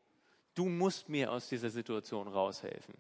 Du 0.54 0.66
musst 0.66 1.09
mir 1.09 1.33
aus 1.33 1.49
dieser 1.49 1.71
Situation 1.71 2.28
raushelfen. 2.28 2.95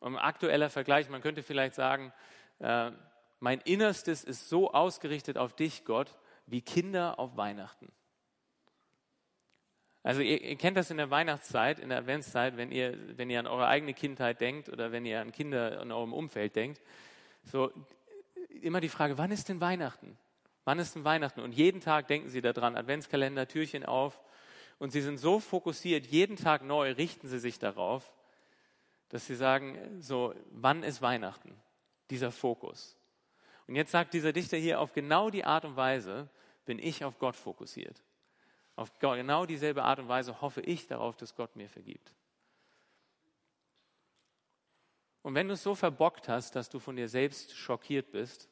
Und 0.00 0.16
ein 0.16 0.18
aktueller 0.18 0.70
Vergleich, 0.70 1.08
man 1.08 1.22
könnte 1.22 1.44
vielleicht 1.44 1.76
sagen, 1.76 2.12
äh, 2.58 2.90
mein 3.40 3.60
Innerstes 3.60 4.22
ist 4.22 4.48
so 4.48 4.72
ausgerichtet 4.72 5.38
auf 5.38 5.54
dich, 5.54 5.84
Gott, 5.84 6.16
wie 6.46 6.60
Kinder 6.60 7.18
auf 7.18 7.36
Weihnachten. 7.36 7.90
Also 10.02 10.22
ihr, 10.22 10.40
ihr, 10.40 10.56
kennt 10.56 10.76
das 10.76 10.90
in 10.90 10.96
der 10.96 11.10
Weihnachtszeit, 11.10 11.78
in 11.78 11.90
der 11.90 11.98
Adventszeit, 11.98 12.56
wenn 12.56 12.72
ihr, 12.72 12.96
wenn 13.18 13.28
ihr 13.28 13.38
an 13.38 13.46
eure 13.46 13.66
eigene 13.66 13.92
Kindheit 13.92 14.40
denkt 14.40 14.68
oder 14.68 14.92
wenn 14.92 15.04
ihr 15.04 15.20
an 15.20 15.32
Kinder 15.32 15.82
in 15.82 15.92
eurem 15.92 16.12
Umfeld 16.12 16.56
denkt. 16.56 16.80
So 17.44 17.70
immer 18.62 18.80
die 18.80 18.88
Frage, 18.88 19.18
wann 19.18 19.30
ist 19.30 19.48
denn 19.48 19.60
Weihnachten? 19.60 20.16
Wann 20.64 20.78
ist 20.78 20.94
denn 20.94 21.04
Weihnachten? 21.04 21.40
Und 21.40 21.52
jeden 21.52 21.80
Tag 21.80 22.06
denken 22.08 22.28
sie 22.28 22.40
daran, 22.40 22.76
Adventskalender, 22.76 23.48
Türchen 23.48 23.84
auf. 23.84 24.20
Und 24.78 24.92
sie 24.92 25.02
sind 25.02 25.18
so 25.18 25.40
fokussiert, 25.40 26.06
jeden 26.06 26.36
Tag 26.36 26.62
neu 26.62 26.92
richten 26.92 27.28
sie 27.28 27.38
sich 27.38 27.58
darauf, 27.58 28.10
dass 29.10 29.26
sie 29.26 29.34
sagen, 29.34 30.00
so, 30.00 30.34
wann 30.50 30.82
ist 30.82 31.02
Weihnachten? 31.02 31.54
Dieser 32.08 32.32
Fokus. 32.32 32.96
Und 33.70 33.76
jetzt 33.76 33.92
sagt 33.92 34.14
dieser 34.14 34.32
Dichter 34.32 34.56
hier, 34.56 34.80
auf 34.80 34.94
genau 34.94 35.30
die 35.30 35.44
Art 35.44 35.64
und 35.64 35.76
Weise 35.76 36.28
bin 36.64 36.80
ich 36.80 37.04
auf 37.04 37.20
Gott 37.20 37.36
fokussiert. 37.36 38.02
Auf 38.74 38.98
genau 38.98 39.46
dieselbe 39.46 39.84
Art 39.84 40.00
und 40.00 40.08
Weise 40.08 40.40
hoffe 40.40 40.60
ich 40.62 40.88
darauf, 40.88 41.16
dass 41.16 41.36
Gott 41.36 41.54
mir 41.54 41.68
vergibt. 41.68 42.12
Und 45.22 45.36
wenn 45.36 45.46
du 45.46 45.54
es 45.54 45.62
so 45.62 45.76
verbockt 45.76 46.28
hast, 46.28 46.56
dass 46.56 46.68
du 46.68 46.80
von 46.80 46.96
dir 46.96 47.08
selbst 47.08 47.56
schockiert 47.56 48.10
bist, 48.10 48.48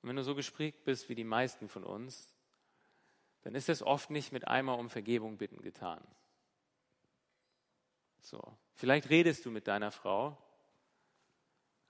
und 0.00 0.08
wenn 0.08 0.16
du 0.16 0.22
so 0.22 0.34
gesprägt 0.34 0.84
bist 0.84 1.10
wie 1.10 1.14
die 1.14 1.22
meisten 1.22 1.68
von 1.68 1.84
uns, 1.84 2.34
dann 3.42 3.54
ist 3.54 3.68
es 3.68 3.82
oft 3.82 4.08
nicht 4.08 4.32
mit 4.32 4.48
einmal 4.48 4.78
um 4.78 4.88
Vergebung 4.88 5.36
bitten 5.36 5.60
getan. 5.60 6.02
So, 8.22 8.56
vielleicht 8.72 9.10
redest 9.10 9.44
du 9.44 9.50
mit 9.50 9.68
deiner 9.68 9.90
Frau, 9.90 10.38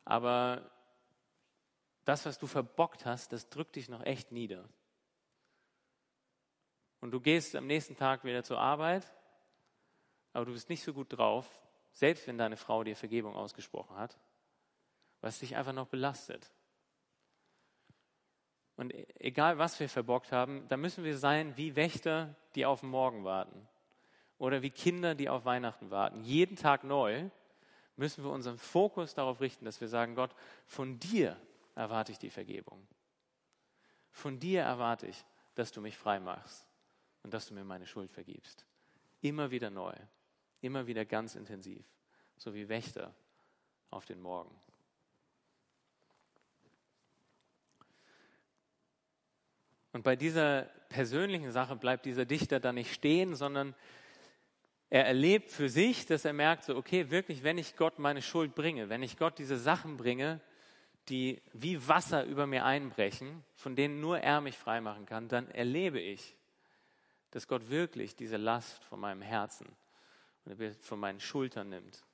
aber 0.05 0.69
das, 2.09 2.25
was 2.25 2.39
du 2.39 2.47
verbockt 2.47 3.05
hast, 3.05 3.33
das 3.33 3.51
drückt 3.51 3.77
dich 3.77 3.91
noch 3.91 4.03
echt 4.03 4.33
nieder. 4.33 4.67
Und 7.01 7.11
du 7.11 7.21
gehst 7.21 7.55
am 7.55 7.67
nächsten 7.67 7.97
Tag 7.97 8.25
wieder 8.25 8.43
zur 8.43 8.59
Arbeit, 8.59 9.13
aber 10.33 10.47
du 10.47 10.53
bist 10.53 10.71
nicht 10.71 10.83
so 10.83 10.95
gut 10.95 11.09
drauf, 11.11 11.47
selbst 11.93 12.27
wenn 12.27 12.39
deine 12.39 12.57
Frau 12.57 12.83
dir 12.83 12.97
Vergebung 12.97 13.37
ausgesprochen 13.37 13.97
hat, 13.97 14.19
was 15.21 15.41
dich 15.41 15.55
einfach 15.55 15.75
noch 15.75 15.89
belastet. 15.89 16.51
Und 18.77 18.95
e-, 18.95 19.07
egal, 19.19 19.59
was 19.59 19.79
wir 19.79 19.91
verbockt 19.91 20.33
haben, 20.33 20.67
da 20.69 20.79
müssen 20.79 21.05
wir 21.05 21.19
sein 21.19 21.59
wie 21.59 21.77
Wächter, 21.77 22.35
die 22.55 22.65
auf 22.65 22.81
den 22.81 22.89
Morgen 22.89 23.25
warten 23.25 23.69
oder 24.39 24.63
wie 24.63 24.71
Kinder, 24.71 25.15
die 25.15 25.29
auf 25.29 25.45
Weihnachten 25.45 25.91
warten. 25.91 26.23
Jeden 26.23 26.57
Tag 26.57 26.85
neu 26.85 27.29
müssen 27.97 28.25
wir 28.25 28.31
unseren 28.31 28.57
Fokus 28.57 29.13
darauf 29.13 29.43
richten, 29.43 29.67
dass 29.67 29.83
wir 29.83 29.89
sagen, 29.89 30.15
Gott, 30.15 30.35
von 30.67 30.99
dir 30.99 31.37
erwarte 31.79 32.11
ich 32.11 32.19
die 32.19 32.31
Vergebung. 32.31 32.87
Von 34.11 34.41
dir 34.41 34.63
erwarte 34.63 35.07
ich, 35.07 35.25
dass 35.55 35.71
du 35.71 35.81
mich 35.81 35.97
frei 35.97 36.19
machst 36.19 36.67
und 37.23 37.33
dass 37.33 37.47
du 37.47 37.55
mir 37.55 37.65
meine 37.65 37.87
Schuld 37.87 38.11
vergibst. 38.11 38.67
Immer 39.21 39.51
wieder 39.51 39.71
neu, 39.71 39.95
immer 40.61 40.87
wieder 40.89 41.05
ganz 41.05 41.37
intensiv, 41.37 41.85
so 42.37 42.53
wie 42.53 42.69
Wächter 42.69 43.15
auf 43.91 44.07
den 44.07 44.21
Morgen. 44.21 44.55
Und 49.93 50.03
bei 50.03 50.17
dieser 50.17 50.63
persönlichen 50.89 51.53
Sache 51.53 51.77
bleibt 51.77 52.07
dieser 52.07 52.25
Dichter 52.25 52.59
da 52.61 52.73
nicht 52.73 52.93
stehen, 52.93 53.37
sondern 53.37 53.75
er 54.91 55.07
erlebt 55.07 55.51
für 55.51 55.69
sich, 55.69 56.07
dass 56.07 56.25
er 56.25 56.33
merkt, 56.33 56.65
so, 56.65 56.77
okay, 56.77 57.11
wirklich, 57.11 57.43
wenn 57.45 57.59
ich 57.59 57.77
Gott 57.77 57.99
meine 57.99 58.23
Schuld 58.23 58.55
bringe, 58.55 58.89
wenn 58.89 59.03
ich 59.03 59.17
Gott 59.17 59.39
diese 59.39 59.59
Sachen 59.59 59.97
bringe, 59.97 60.41
die 61.09 61.43
wie 61.53 61.87
Wasser 61.89 62.25
über 62.25 62.47
mir 62.47 62.65
einbrechen, 62.65 63.45
von 63.55 63.77
denen 63.77 64.01
nur 64.01 64.21
er 64.21 64.41
mich 64.41 64.57
freimachen 64.57 65.07
kann, 65.07 65.29
dann 65.29 65.51
erlebe 65.51 66.01
ich, 66.01 66.37
dass 67.31 67.47
Gott 67.47 67.71
wirklich 67.71 68.17
diese 68.17 68.37
Last 68.37 68.83
von 68.85 69.01
meinem 69.01 69.23
Herzen 69.23 69.67
und 70.45 70.77
von 70.77 70.99
meinen 70.99 71.21
Schultern 71.21 71.69
nimmt. 71.69 72.05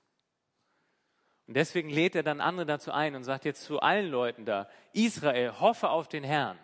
Und 1.46 1.54
deswegen 1.54 1.90
lädt 1.90 2.14
er 2.14 2.22
dann 2.22 2.40
andere 2.40 2.66
dazu 2.66 2.90
ein 2.90 3.14
und 3.14 3.24
sagt 3.24 3.44
jetzt 3.44 3.64
zu 3.64 3.80
allen 3.80 4.10
Leuten 4.10 4.44
da, 4.44 4.68
Israel, 4.92 5.60
hoffe 5.60 5.90
auf 5.90 6.08
den 6.08 6.24
Herrn. 6.24 6.58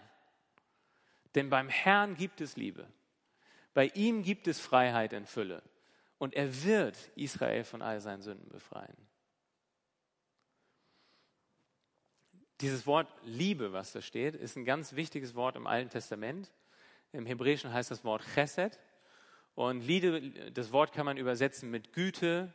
Denn 1.34 1.50
beim 1.50 1.68
Herrn 1.68 2.14
gibt 2.14 2.40
es 2.40 2.56
Liebe. 2.56 2.86
Bei 3.74 3.86
ihm 3.88 4.22
gibt 4.22 4.48
es 4.48 4.58
Freiheit 4.58 5.12
in 5.12 5.26
Fülle. 5.26 5.62
Und 6.18 6.34
er 6.34 6.64
wird 6.64 6.96
Israel 7.14 7.64
von 7.64 7.82
all 7.82 8.00
seinen 8.00 8.22
Sünden 8.22 8.48
befreien. 8.48 8.96
Dieses 12.60 12.86
Wort 12.86 13.08
Liebe, 13.24 13.72
was 13.72 13.92
da 13.92 14.02
steht, 14.02 14.34
ist 14.34 14.56
ein 14.56 14.66
ganz 14.66 14.94
wichtiges 14.94 15.34
Wort 15.34 15.56
im 15.56 15.66
Alten 15.66 15.88
Testament. 15.88 16.52
Im 17.12 17.24
Hebräischen 17.24 17.72
heißt 17.72 17.90
das 17.90 18.04
Wort 18.04 18.22
Chesed. 18.34 18.78
Und 19.54 19.80
Liebe, 19.80 20.50
das 20.52 20.70
Wort 20.70 20.92
kann 20.92 21.06
man 21.06 21.16
übersetzen 21.16 21.70
mit 21.70 21.94
Güte, 21.94 22.52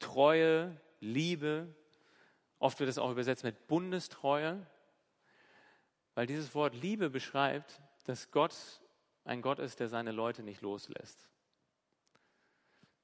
Treue, 0.00 0.76
Liebe. 0.98 1.72
Oft 2.58 2.80
wird 2.80 2.90
es 2.90 2.98
auch 2.98 3.12
übersetzt 3.12 3.44
mit 3.44 3.68
Bundestreue, 3.68 4.66
weil 6.14 6.26
dieses 6.26 6.52
Wort 6.54 6.74
Liebe 6.74 7.08
beschreibt, 7.08 7.80
dass 8.04 8.32
Gott 8.32 8.54
ein 9.24 9.42
Gott 9.42 9.60
ist, 9.60 9.78
der 9.78 9.88
seine 9.88 10.10
Leute 10.10 10.42
nicht 10.42 10.60
loslässt. 10.60 11.28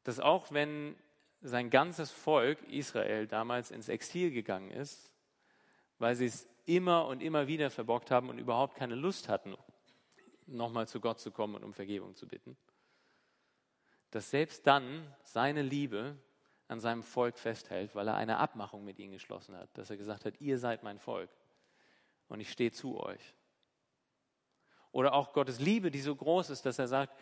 Dass 0.03 0.19
auch 0.19 0.51
wenn 0.51 0.97
sein 1.41 1.71
ganzes 1.71 2.11
Volk 2.11 2.63
Israel 2.65 3.29
damals 3.29 3.71
ins 3.71 3.89
Exil 3.89 4.33
gegangen 4.33 4.73
ist, 4.73 5.13
weil 5.99 6.15
sie 6.15 6.27
es 6.27 6.49
immer 6.65 7.07
und 7.07 7.23
immer 7.23 7.47
wieder 7.47 7.71
verbockt 7.71 8.11
haben 8.11 8.29
und 8.29 8.39
überhaupt 8.39 8.77
keine 8.77 8.95
Lust 8.95 9.29
hatten, 9.29 9.57
nochmal 10.47 10.89
zu 10.89 11.01
Gott 11.01 11.21
zu 11.21 11.31
kommen 11.31 11.55
und 11.55 11.65
um 11.65 11.73
Vergebung 11.73 12.15
zu 12.15 12.27
bitten, 12.27 12.57
dass 14.11 14.31
selbst 14.31 14.67
dann 14.67 15.15
seine 15.23 15.63
Liebe 15.63 16.17
an 16.69 16.81
seinem 16.81 17.03
Volk 17.03 17.39
festhält, 17.39 17.95
weil 17.95 18.09
er 18.09 18.17
eine 18.17 18.39
Abmachung 18.39 18.85
mit 18.85 18.99
ihnen 18.99 19.13
geschlossen 19.13 19.57
hat, 19.57 19.69
dass 19.79 19.91
er 19.91 19.97
gesagt 19.97 20.25
hat, 20.25 20.41
ihr 20.41 20.59
seid 20.59 20.83
mein 20.83 20.99
Volk 20.99 21.31
und 22.29 22.41
ich 22.41 22.51
stehe 22.51 22.73
zu 22.73 22.99
euch. 22.99 23.35
Oder 24.91 25.13
auch 25.13 25.33
Gottes 25.33 25.61
Liebe, 25.61 25.91
die 25.91 26.01
so 26.01 26.17
groß 26.17 26.51
ist, 26.51 26.67
dass 26.67 26.79
er 26.79 26.89
sagt, 26.89 27.15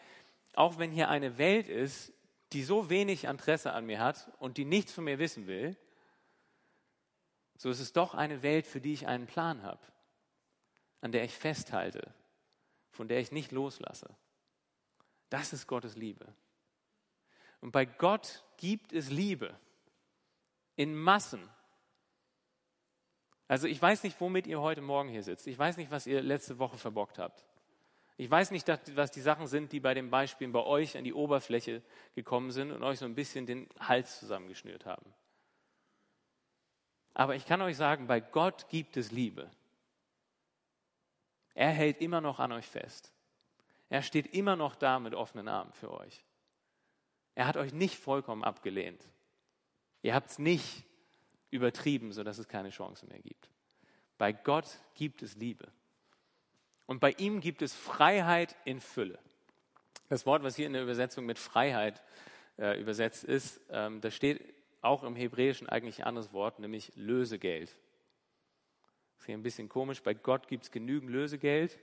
auch 0.54 0.78
wenn 0.78 0.92
hier 0.92 1.08
eine 1.08 1.38
Welt 1.38 1.68
ist, 1.68 2.12
die 2.52 2.62
so 2.62 2.88
wenig 2.88 3.24
Interesse 3.24 3.72
an 3.72 3.84
mir 3.84 3.98
hat 3.98 4.30
und 4.38 4.56
die 4.56 4.64
nichts 4.64 4.92
von 4.92 5.04
mir 5.04 5.18
wissen 5.18 5.46
will, 5.46 5.76
so 7.56 7.70
ist 7.70 7.80
es 7.80 7.92
doch 7.92 8.14
eine 8.14 8.42
Welt, 8.42 8.66
für 8.66 8.80
die 8.80 8.92
ich 8.92 9.06
einen 9.06 9.26
Plan 9.26 9.62
habe, 9.62 9.80
an 11.00 11.12
der 11.12 11.24
ich 11.24 11.34
festhalte, 11.34 12.12
von 12.90 13.08
der 13.08 13.20
ich 13.20 13.32
nicht 13.32 13.52
loslasse. 13.52 14.14
Das 15.30 15.52
ist 15.52 15.66
Gottes 15.66 15.96
Liebe. 15.96 16.26
Und 17.60 17.72
bei 17.72 17.84
Gott 17.86 18.44
gibt 18.56 18.92
es 18.92 19.10
Liebe 19.10 19.58
in 20.76 20.94
Massen. 20.94 21.48
Also 23.48 23.66
ich 23.66 23.80
weiß 23.80 24.02
nicht, 24.02 24.20
womit 24.20 24.46
ihr 24.46 24.60
heute 24.60 24.80
Morgen 24.80 25.08
hier 25.08 25.22
sitzt. 25.22 25.46
Ich 25.46 25.58
weiß 25.58 25.76
nicht, 25.76 25.90
was 25.90 26.06
ihr 26.06 26.22
letzte 26.22 26.58
Woche 26.58 26.78
verbockt 26.78 27.18
habt. 27.18 27.44
Ich 28.16 28.30
weiß 28.30 28.52
nicht, 28.52 28.68
was 28.94 29.10
die 29.10 29.20
Sachen 29.20 29.48
sind, 29.48 29.72
die 29.72 29.80
bei 29.80 29.92
den 29.92 30.08
Beispielen 30.10 30.52
bei 30.52 30.62
euch 30.62 30.96
an 30.96 31.04
die 31.04 31.14
Oberfläche 31.14 31.82
gekommen 32.14 32.52
sind 32.52 32.70
und 32.70 32.82
euch 32.82 33.00
so 33.00 33.06
ein 33.06 33.14
bisschen 33.14 33.44
den 33.44 33.68
Hals 33.80 34.20
zusammengeschnürt 34.20 34.86
haben. 34.86 35.12
Aber 37.14 37.36
ich 37.36 37.46
kann 37.46 37.62
euch 37.62 37.76
sagen, 37.76 38.06
bei 38.06 38.20
Gott 38.20 38.68
gibt 38.68 38.96
es 38.96 39.12
Liebe. 39.12 39.48
Er 41.54 41.70
hält 41.70 42.00
immer 42.00 42.20
noch 42.20 42.40
an 42.40 42.52
euch 42.52 42.66
fest. 42.66 43.12
Er 43.88 44.02
steht 44.02 44.34
immer 44.34 44.56
noch 44.56 44.74
da 44.74 44.98
mit 44.98 45.14
offenen 45.14 45.46
Armen 45.46 45.72
für 45.72 45.92
euch. 45.92 46.24
Er 47.36 47.46
hat 47.46 47.56
euch 47.56 47.72
nicht 47.72 47.96
vollkommen 47.96 48.42
abgelehnt. 48.42 49.02
Ihr 50.02 50.14
habt 50.14 50.30
es 50.30 50.38
nicht 50.38 50.84
übertrieben, 51.50 52.12
sodass 52.12 52.38
es 52.38 52.48
keine 52.48 52.70
Chance 52.70 53.06
mehr 53.06 53.20
gibt. 53.20 53.48
Bei 54.18 54.32
Gott 54.32 54.66
gibt 54.94 55.22
es 55.22 55.36
Liebe. 55.36 55.68
Und 56.86 57.00
bei 57.00 57.12
ihm 57.12 57.40
gibt 57.40 57.62
es 57.62 57.74
Freiheit 57.74 58.56
in 58.64 58.80
Fülle. 58.80 59.18
Das 60.08 60.26
Wort, 60.26 60.42
was 60.42 60.56
hier 60.56 60.66
in 60.66 60.74
der 60.74 60.82
Übersetzung 60.82 61.24
mit 61.24 61.38
Freiheit 61.38 62.02
äh, 62.58 62.80
übersetzt 62.80 63.24
ist, 63.24 63.60
ähm, 63.70 64.00
da 64.00 64.10
steht 64.10 64.53
auch 64.84 65.02
im 65.02 65.16
Hebräischen 65.16 65.68
eigentlich 65.68 66.00
ein 66.00 66.06
anderes 66.06 66.32
Wort, 66.32 66.58
nämlich 66.58 66.92
Lösegeld. 66.94 67.68
Das 67.68 69.20
ist 69.20 69.26
hier 69.26 69.36
ein 69.36 69.42
bisschen 69.42 69.68
komisch. 69.68 70.02
Bei 70.02 70.14
Gott 70.14 70.48
gibt 70.48 70.64
es 70.64 70.70
genügend 70.70 71.10
Lösegeld 71.10 71.78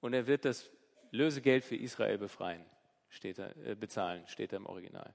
und 0.00 0.12
er 0.12 0.26
wird 0.26 0.44
das 0.44 0.70
Lösegeld 1.10 1.64
für 1.64 1.76
Israel 1.76 2.18
befreien, 2.18 2.64
steht 3.08 3.38
da, 3.38 3.50
äh, 3.64 3.74
bezahlen, 3.74 4.26
steht 4.26 4.52
da 4.52 4.56
im 4.56 4.66
Original. 4.66 5.14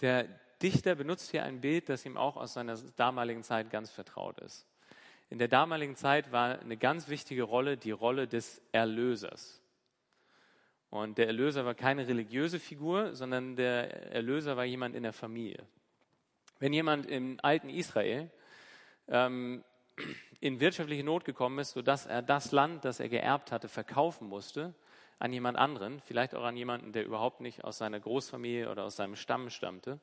Der 0.00 0.28
Dichter 0.62 0.94
benutzt 0.94 1.30
hier 1.30 1.44
ein 1.44 1.60
Bild, 1.60 1.88
das 1.88 2.04
ihm 2.04 2.16
auch 2.16 2.36
aus 2.36 2.54
seiner 2.54 2.76
damaligen 2.96 3.42
Zeit 3.42 3.70
ganz 3.70 3.90
vertraut 3.90 4.40
ist. 4.40 4.66
In 5.30 5.38
der 5.38 5.48
damaligen 5.48 5.94
Zeit 5.94 6.32
war 6.32 6.58
eine 6.58 6.76
ganz 6.76 7.08
wichtige 7.08 7.42
Rolle 7.42 7.76
die 7.76 7.90
Rolle 7.90 8.26
des 8.26 8.62
Erlösers. 8.72 9.60
Und 10.90 11.18
der 11.18 11.26
Erlöser 11.26 11.64
war 11.64 11.74
keine 11.74 12.08
religiöse 12.08 12.58
Figur, 12.58 13.14
sondern 13.14 13.56
der 13.56 14.12
Erlöser 14.12 14.56
war 14.56 14.64
jemand 14.64 14.94
in 14.94 15.02
der 15.02 15.12
Familie. 15.12 15.66
Wenn 16.58 16.72
jemand 16.72 17.06
im 17.06 17.38
alten 17.42 17.68
Israel 17.68 18.30
ähm, 19.06 19.62
in 20.40 20.60
wirtschaftliche 20.60 21.04
Not 21.04 21.24
gekommen 21.24 21.58
ist, 21.58 21.72
sodass 21.72 22.06
er 22.06 22.22
das 22.22 22.52
Land, 22.52 22.84
das 22.84 23.00
er 23.00 23.08
geerbt 23.08 23.52
hatte, 23.52 23.68
verkaufen 23.68 24.28
musste 24.28 24.74
an 25.18 25.32
jemand 25.32 25.58
anderen, 25.58 26.00
vielleicht 26.00 26.34
auch 26.34 26.44
an 26.44 26.56
jemanden, 26.56 26.92
der 26.92 27.04
überhaupt 27.04 27.40
nicht 27.40 27.64
aus 27.64 27.78
seiner 27.78 28.00
Großfamilie 28.00 28.70
oder 28.70 28.84
aus 28.84 28.96
seinem 28.96 29.16
Stamm 29.16 29.50
stammte, 29.50 30.00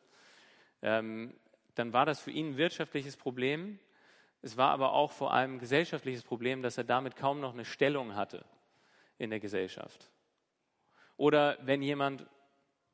ähm, 0.81 1.33
dann 1.75 1.93
war 1.93 2.05
das 2.05 2.19
für 2.19 2.31
ihn 2.31 2.51
ein 2.51 2.57
wirtschaftliches 2.57 3.17
Problem. 3.17 3.79
Es 4.41 4.55
war 4.55 4.71
aber 4.71 4.93
auch 4.93 5.11
vor 5.11 5.33
allem 5.33 5.55
ein 5.55 5.59
gesellschaftliches 5.59 6.23
Problem, 6.23 6.61
dass 6.61 6.77
er 6.77 6.83
damit 6.83 7.15
kaum 7.15 7.39
noch 7.39 7.53
eine 7.53 7.65
Stellung 7.65 8.15
hatte 8.15 8.45
in 9.17 9.29
der 9.29 9.39
Gesellschaft. 9.39 10.09
Oder 11.17 11.57
wenn 11.61 11.81
jemand, 11.81 12.25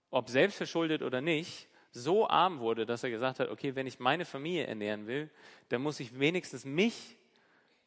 ob 0.09 0.29
selbst 0.29 0.57
verschuldet 0.57 1.01
oder 1.01 1.21
nicht, 1.21 1.67
so 1.91 2.27
arm 2.27 2.59
wurde, 2.59 2.85
dass 2.85 3.03
er 3.03 3.09
gesagt 3.09 3.39
hat, 3.39 3.49
okay, 3.49 3.75
wenn 3.75 3.87
ich 3.87 3.99
meine 3.99 4.25
Familie 4.25 4.65
ernähren 4.65 5.07
will, 5.07 5.29
dann 5.69 5.81
muss 5.81 5.99
ich 5.99 6.17
wenigstens 6.19 6.63
mich 6.63 7.17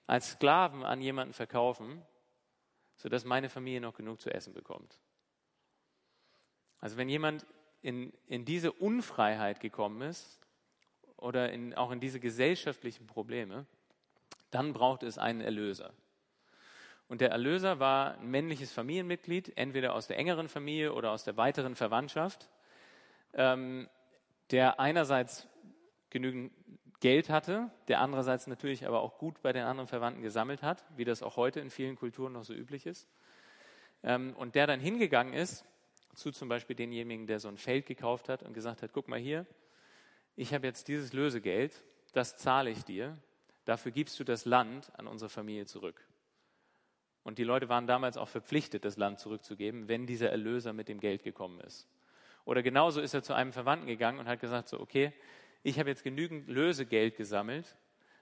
als 0.07 0.33
Sklaven 0.33 0.85
an 0.85 1.01
jemanden 1.01 1.33
verkaufen, 1.33 2.03
sodass 2.97 3.25
meine 3.25 3.49
Familie 3.49 3.81
noch 3.81 3.95
genug 3.95 4.21
zu 4.21 4.33
essen 4.33 4.53
bekommt. 4.53 5.01
Also 6.79 6.97
wenn 6.99 7.09
jemand 7.09 7.47
in, 7.81 8.13
in 8.27 8.45
diese 8.45 8.73
Unfreiheit 8.73 9.61
gekommen 9.61 10.03
ist 10.03 10.41
oder 11.17 11.51
in, 11.51 11.75
auch 11.75 11.91
in 11.91 12.01
diese 12.01 12.21
gesellschaftlichen 12.21 13.07
Probleme, 13.07 13.67
dann 14.51 14.73
braucht 14.73 15.03
es 15.03 15.17
einen 15.17 15.41
Erlöser. 15.41 15.95
Und 17.09 17.21
der 17.21 17.31
Erlöser 17.31 17.79
war 17.81 18.19
ein 18.19 18.31
männliches 18.31 18.73
Familienmitglied, 18.73 19.57
entweder 19.57 19.95
aus 19.95 20.07
der 20.07 20.19
engeren 20.19 20.49
Familie 20.49 20.93
oder 20.93 21.11
aus 21.11 21.25
der 21.25 21.37
weiteren 21.37 21.75
Verwandtschaft, 21.75 22.49
ähm, 23.35 23.89
der 24.51 24.81
einerseits 24.81 25.47
genügend 26.11 26.53
Geld 27.01 27.29
hatte, 27.29 27.71
der 27.89 28.01
andererseits 28.01 28.47
natürlich 28.47 28.87
aber 28.87 29.01
auch 29.01 29.19
gut 29.19 29.43
bei 29.43 29.53
den 29.53 29.65
anderen 29.65 29.89
Verwandten 29.89 30.23
gesammelt 30.23 30.63
hat, 30.63 30.85
wie 30.97 31.05
das 31.05 31.23
auch 31.23 31.37
heute 31.37 31.61
in 31.61 31.69
vielen 31.69 31.97
Kulturen 31.97 32.33
noch 32.33 32.45
so 32.45 32.55
üblich 32.55 32.87
ist. 32.87 33.09
Ähm, 34.03 34.35
und 34.37 34.55
der 34.55 34.67
dann 34.67 34.81
hingegangen 34.81 35.35
ist 35.35 35.67
zu 36.15 36.31
zum 36.31 36.49
Beispiel 36.49 36.77
denjenigen, 36.77 37.27
der 37.27 37.41
so 37.41 37.49
ein 37.49 37.59
Feld 37.59 37.87
gekauft 37.87 38.29
hat 38.29 38.43
und 38.43 38.55
gesagt 38.55 38.83
hat, 38.83 38.93
guck 38.93 39.09
mal 39.09 39.19
hier, 39.19 39.47
ich 40.37 40.55
habe 40.55 40.67
jetzt 40.67 40.89
dieses 40.89 41.13
Lösegeld, 41.13 41.85
das 42.13 42.37
zahle 42.37 42.71
ich 42.71 42.85
dir, 42.85 43.19
dafür 43.65 43.93
gibst 43.93 44.19
du 44.19 44.25
das 44.25 44.45
Land 44.45 44.91
an 44.99 45.07
unsere 45.07 45.29
Familie 45.29 45.67
zurück. 45.67 46.07
Und 47.25 47.39
die 47.39 47.45
Leute 47.45 47.69
waren 47.69 47.87
damals 47.87 48.17
auch 48.17 48.29
verpflichtet, 48.29 48.85
das 48.85 48.99
Land 48.99 49.19
zurückzugeben, 49.19 49.89
wenn 49.89 50.07
dieser 50.07 50.31
Erlöser 50.31 50.73
mit 50.73 50.89
dem 50.89 51.01
Geld 51.01 51.23
gekommen 51.23 51.59
ist. 51.61 51.89
Oder 52.45 52.63
genauso 52.63 53.01
ist 53.01 53.15
er 53.15 53.23
zu 53.23 53.33
einem 53.33 53.53
Verwandten 53.53 53.87
gegangen 53.87 54.19
und 54.19 54.29
hat 54.29 54.41
gesagt, 54.41 54.69
so, 54.69 54.79
okay, 54.79 55.13
ich 55.63 55.79
habe 55.79 55.89
jetzt 55.89 56.05
genügend 56.05 56.49
Lösegeld 56.49 57.17
gesammelt, 57.17 57.77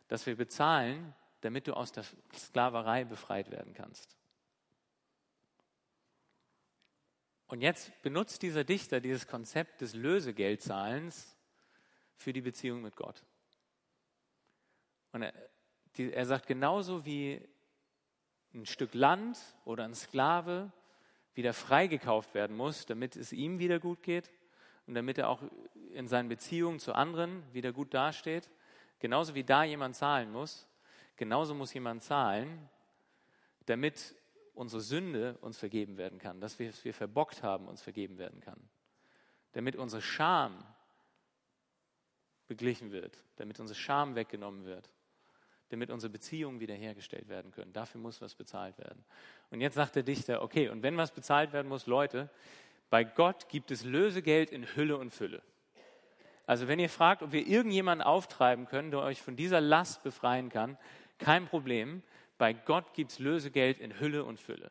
das 0.06 0.24
wir 0.26 0.36
bezahlen, 0.36 1.12
damit 1.40 1.66
du 1.66 1.74
aus 1.74 1.90
der 1.90 2.04
Sklaverei 2.32 3.04
befreit 3.04 3.50
werden 3.50 3.74
kannst. 3.74 4.16
Und 7.48 7.60
jetzt 7.60 8.00
benutzt 8.02 8.42
dieser 8.42 8.62
Dichter 8.62 9.00
dieses 9.00 9.26
Konzept 9.26 9.80
des 9.80 9.94
Lösegeldzahlens 9.94 11.36
für 12.16 12.32
die 12.32 12.40
Beziehung 12.40 12.80
mit 12.80 12.94
Gott. 12.94 13.22
Und 15.10 15.22
er, 15.22 15.34
die, 15.96 16.12
er 16.12 16.24
sagt, 16.24 16.46
genauso 16.46 17.04
wie 17.04 17.46
ein 18.54 18.66
Stück 18.66 18.94
Land 18.94 19.38
oder 19.64 19.84
ein 19.84 19.94
Sklave 19.94 20.72
wieder 21.34 21.54
freigekauft 21.54 22.34
werden 22.34 22.56
muss, 22.56 22.86
damit 22.86 23.16
es 23.16 23.32
ihm 23.32 23.58
wieder 23.58 23.78
gut 23.78 24.02
geht 24.02 24.30
und 24.86 24.94
damit 24.94 25.18
er 25.18 25.28
auch 25.28 25.42
in 25.92 26.08
seinen 26.08 26.28
Beziehungen 26.28 26.78
zu 26.78 26.94
anderen 26.94 27.42
wieder 27.52 27.72
gut 27.72 27.94
dasteht. 27.94 28.50
Genauso 28.98 29.34
wie 29.34 29.44
da 29.44 29.64
jemand 29.64 29.96
zahlen 29.96 30.30
muss, 30.30 30.68
genauso 31.16 31.54
muss 31.54 31.72
jemand 31.72 32.02
zahlen, 32.02 32.68
damit 33.66 34.14
unsere 34.54 34.82
Sünde 34.82 35.38
uns 35.40 35.58
vergeben 35.58 35.96
werden 35.96 36.18
kann, 36.18 36.40
dass 36.40 36.58
wir 36.58 36.68
es 36.68 36.84
wir 36.84 36.94
verbockt 36.94 37.42
haben, 37.42 37.68
uns 37.68 37.82
vergeben 37.82 38.18
werden 38.18 38.40
kann. 38.40 38.60
Damit 39.52 39.76
unsere 39.76 40.02
Scham 40.02 40.64
beglichen 42.48 42.92
wird, 42.92 43.16
damit 43.36 43.60
unsere 43.60 43.78
Scham 43.78 44.14
weggenommen 44.14 44.64
wird, 44.64 44.92
damit 45.72 45.90
unsere 45.90 46.10
Beziehungen 46.10 46.60
wiederhergestellt 46.60 47.28
werden 47.28 47.50
können. 47.50 47.72
Dafür 47.72 48.00
muss 48.00 48.20
was 48.20 48.34
bezahlt 48.34 48.78
werden. 48.78 49.04
Und 49.50 49.60
jetzt 49.60 49.74
sagt 49.74 49.96
der 49.96 50.02
Dichter, 50.02 50.42
okay, 50.42 50.68
und 50.68 50.82
wenn 50.82 50.96
was 50.96 51.12
bezahlt 51.12 51.52
werden 51.52 51.68
muss, 51.68 51.86
Leute, 51.86 52.30
bei 52.90 53.04
Gott 53.04 53.48
gibt 53.48 53.70
es 53.70 53.84
Lösegeld 53.84 54.50
in 54.50 54.76
Hülle 54.76 54.98
und 54.98 55.10
Fülle. 55.10 55.42
Also 56.46 56.68
wenn 56.68 56.78
ihr 56.78 56.90
fragt, 56.90 57.22
ob 57.22 57.32
wir 57.32 57.46
irgendjemanden 57.46 58.06
auftreiben 58.06 58.66
können, 58.66 58.90
der 58.90 59.00
euch 59.00 59.22
von 59.22 59.36
dieser 59.36 59.60
Last 59.60 60.02
befreien 60.02 60.50
kann, 60.50 60.76
kein 61.18 61.46
Problem. 61.46 62.02
Bei 62.36 62.52
Gott 62.52 62.94
gibt 62.94 63.12
es 63.12 63.18
Lösegeld 63.18 63.78
in 63.78 63.98
Hülle 64.00 64.24
und 64.24 64.40
Fülle. 64.40 64.70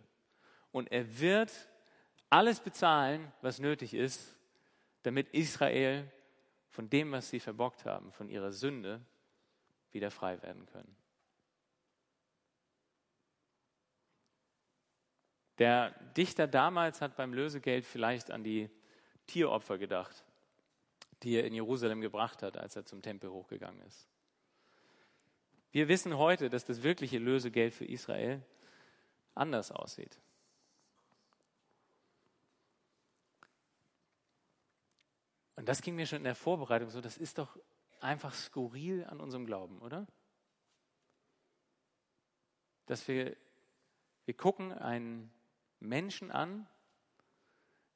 Und 0.71 0.91
er 0.91 1.19
wird 1.19 1.51
alles 2.29 2.59
bezahlen, 2.59 3.31
was 3.41 3.59
nötig 3.59 3.93
ist, 3.93 4.37
damit 5.03 5.29
Israel 5.29 6.09
von 6.69 6.89
dem, 6.89 7.11
was 7.11 7.29
sie 7.29 7.39
verbockt 7.39 7.85
haben, 7.85 8.11
von 8.11 8.29
ihrer 8.29 8.51
Sünde, 8.51 9.01
wieder 9.91 10.11
frei 10.11 10.41
werden 10.41 10.65
können. 10.67 10.95
Der 15.57 15.91
Dichter 16.17 16.47
damals 16.47 17.01
hat 17.01 17.15
beim 17.15 17.33
Lösegeld 17.33 17.85
vielleicht 17.85 18.31
an 18.31 18.43
die 18.43 18.69
Tieropfer 19.27 19.77
gedacht, 19.77 20.23
die 21.23 21.35
er 21.35 21.45
in 21.45 21.53
Jerusalem 21.53 22.01
gebracht 22.01 22.41
hat, 22.41 22.57
als 22.57 22.75
er 22.75 22.85
zum 22.85 23.01
Tempel 23.01 23.29
hochgegangen 23.29 23.81
ist. 23.83 24.07
Wir 25.71 25.87
wissen 25.87 26.17
heute, 26.17 26.49
dass 26.49 26.65
das 26.65 26.83
wirkliche 26.83 27.19
Lösegeld 27.19 27.73
für 27.73 27.85
Israel 27.85 28.41
anders 29.35 29.71
aussieht. 29.71 30.19
Und 35.55 35.69
das 35.69 35.81
ging 35.81 35.95
mir 35.95 36.07
schon 36.07 36.17
in 36.17 36.23
der 36.23 36.35
Vorbereitung 36.35 36.89
so, 36.89 37.01
das 37.01 37.17
ist 37.17 37.37
doch 37.37 37.55
einfach 38.01 38.33
skurril 38.33 39.05
an 39.05 39.19
unserem 39.19 39.45
Glauben, 39.45 39.79
oder? 39.79 40.07
Dass 42.85 43.07
wir, 43.07 43.35
wir 44.25 44.33
gucken 44.33 44.73
einen 44.73 45.31
Menschen 45.79 46.31
an, 46.31 46.67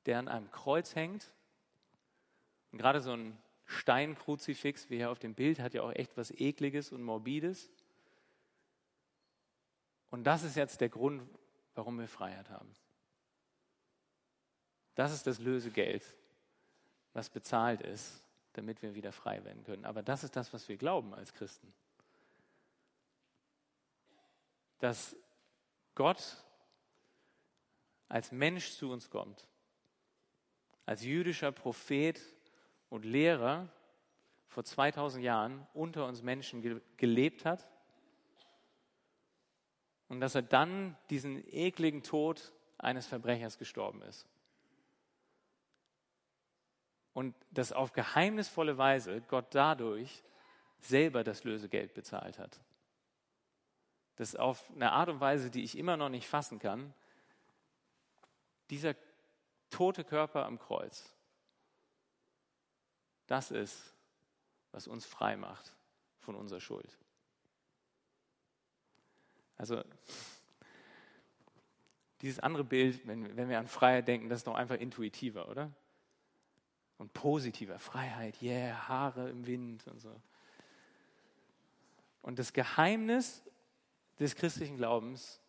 der 0.05 0.19
an 0.19 0.27
einem 0.27 0.51
Kreuz 0.51 0.95
hängt. 0.95 1.31
Und 2.71 2.77
gerade 2.79 3.01
so 3.01 3.11
ein 3.11 3.37
Steinkruzifix, 3.65 4.89
wie 4.89 4.97
hier 4.97 5.09
auf 5.09 5.19
dem 5.19 5.33
Bild, 5.33 5.59
hat 5.59 5.73
ja 5.73 5.81
auch 5.81 5.91
echt 5.91 6.15
was 6.17 6.31
Ekliges 6.31 6.91
und 6.91 7.01
Morbides. 7.03 7.71
Und 10.11 10.23
das 10.23 10.43
ist 10.43 10.55
jetzt 10.55 10.81
der 10.81 10.89
Grund, 10.89 11.27
warum 11.73 11.99
wir 11.99 12.07
Freiheit 12.07 12.49
haben. 12.49 12.75
Das 14.93 15.11
ist 15.11 15.27
das 15.27 15.39
Lösegeld, 15.39 16.03
was 17.13 17.29
bezahlt 17.29 17.81
ist, 17.81 18.24
damit 18.57 18.81
wir 18.81 18.95
wieder 18.95 19.11
frei 19.11 19.43
werden 19.43 19.63
können. 19.63 19.85
Aber 19.85 20.01
das 20.01 20.23
ist 20.23 20.35
das, 20.35 20.53
was 20.53 20.67
wir 20.69 20.77
glauben 20.77 21.13
als 21.13 21.33
Christen. 21.33 21.73
Dass 24.79 25.15
Gott 25.93 26.43
als 28.07 28.31
Mensch 28.31 28.71
zu 28.71 28.91
uns 28.91 29.09
kommt, 29.09 29.47
als 30.85 31.03
jüdischer 31.03 31.51
Prophet 31.51 32.21
und 32.89 33.03
Lehrer 33.03 33.69
vor 34.47 34.63
2000 34.63 35.23
Jahren 35.23 35.67
unter 35.73 36.05
uns 36.05 36.21
Menschen 36.21 36.81
gelebt 36.97 37.45
hat 37.45 37.67
und 40.07 40.21
dass 40.21 40.35
er 40.35 40.43
dann 40.43 40.95
diesen 41.09 41.43
ekligen 41.53 42.03
Tod 42.03 42.53
eines 42.77 43.07
Verbrechers 43.07 43.57
gestorben 43.57 44.01
ist 44.03 44.27
und 47.15 47.33
dass 47.49 47.71
auf 47.71 47.93
geheimnisvolle 47.93 48.77
Weise 48.77 49.21
Gott 49.29 49.55
dadurch 49.55 50.21
selber 50.81 51.23
das 51.23 51.45
Lösegeld 51.45 51.93
bezahlt 51.93 52.37
hat. 52.37 52.59
Das 54.17 54.35
auf 54.35 54.69
eine 54.71 54.91
Art 54.91 55.07
und 55.07 55.21
Weise, 55.21 55.49
die 55.49 55.63
ich 55.63 55.77
immer 55.77 55.95
noch 55.95 56.09
nicht 56.09 56.27
fassen 56.27 56.59
kann, 56.59 56.93
dieser 58.69 58.95
tote 59.69 60.03
Körper 60.03 60.45
am 60.45 60.59
Kreuz, 60.59 61.15
das 63.27 63.49
ist, 63.49 63.93
was 64.71 64.85
uns 64.85 65.05
frei 65.05 65.37
macht 65.37 65.73
von 66.19 66.35
unserer 66.35 66.59
Schuld. 66.59 66.97
Also 69.55 69.81
dieses 72.19 72.41
andere 72.41 72.65
Bild, 72.65 73.07
wenn, 73.07 73.37
wenn 73.37 73.47
wir 73.47 73.57
an 73.57 73.67
Freiheit 73.67 74.05
denken, 74.05 74.27
das 74.27 74.39
ist 74.39 74.47
doch 74.47 74.55
einfach 74.55 74.75
intuitiver, 74.75 75.47
oder? 75.47 75.71
Und 76.97 77.13
positiver 77.13 77.79
Freiheit, 77.79 78.41
yeah, 78.41 78.87
Haare 78.87 79.29
im 79.29 79.45
Wind 79.45 79.87
und 79.87 79.99
so. 79.99 80.15
Und 82.21 82.39
das 82.39 82.53
Geheimnis 82.53 83.43
des 84.19 84.35
christlichen 84.35 84.77
Glaubens 84.77 85.39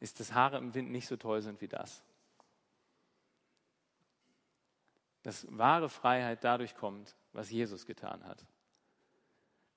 ist, 0.00 0.18
dass 0.20 0.32
Haare 0.32 0.58
im 0.58 0.74
Wind 0.74 0.90
nicht 0.90 1.06
so 1.06 1.16
toll 1.16 1.42
sind 1.42 1.60
wie 1.60 1.68
das. 1.68 2.02
Dass 5.22 5.46
wahre 5.50 5.88
Freiheit 5.88 6.42
dadurch 6.42 6.74
kommt, 6.74 7.16
was 7.32 7.50
Jesus 7.50 7.86
getan 7.86 8.24
hat. 8.24 8.44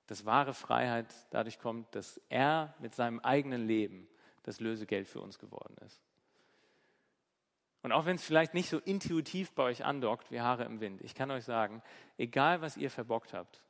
Dass 0.07 0.25
wahre 0.25 0.53
Freiheit 0.53 1.13
dadurch 1.29 1.59
kommt, 1.59 1.93
dass 1.95 2.19
er 2.29 2.73
mit 2.79 2.95
seinem 2.95 3.19
eigenen 3.19 3.67
Leben 3.67 4.07
das 4.43 4.59
Lösegeld 4.59 5.07
für 5.07 5.21
uns 5.21 5.39
geworden 5.39 5.75
ist. 5.85 6.01
Und 7.83 7.91
auch 7.91 8.05
wenn 8.05 8.15
es 8.15 8.23
vielleicht 8.23 8.53
nicht 8.53 8.69
so 8.69 8.79
intuitiv 8.79 9.51
bei 9.53 9.63
euch 9.63 9.85
andockt 9.85 10.31
wie 10.31 10.41
Haare 10.41 10.65
im 10.65 10.79
Wind, 10.79 11.01
ich 11.01 11.15
kann 11.15 11.31
euch 11.31 11.45
sagen, 11.45 11.81
egal 12.17 12.61
was 12.61 12.77
ihr 12.77 12.89
verbockt 12.89 13.33
habt, 13.33 13.61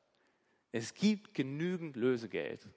es 0.72 0.93
gibt 0.93 1.34
genügend 1.34 1.96
Lösegeld. 1.96 2.67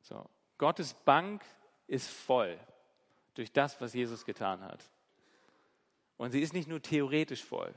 So, 0.00 0.28
Gottes 0.58 0.94
Bank 0.94 1.42
ist 1.86 2.08
voll 2.08 2.58
durch 3.34 3.52
das, 3.52 3.80
was 3.80 3.94
Jesus 3.94 4.24
getan 4.24 4.62
hat. 4.62 4.90
Und 6.16 6.32
sie 6.32 6.40
ist 6.40 6.52
nicht 6.52 6.68
nur 6.68 6.82
theoretisch 6.82 7.42
voll. 7.42 7.74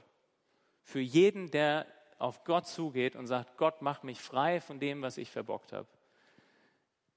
Für 0.84 1.00
jeden, 1.00 1.50
der 1.50 1.88
auf 2.18 2.44
Gott 2.44 2.68
zugeht 2.68 3.16
und 3.16 3.28
sagt, 3.28 3.58
Gott 3.58 3.82
macht 3.82 4.04
mich 4.04 4.20
frei 4.20 4.62
von 4.62 4.80
dem, 4.80 5.02
was 5.02 5.18
ich 5.18 5.32
verbockt 5.32 5.74
habe, 5.74 5.88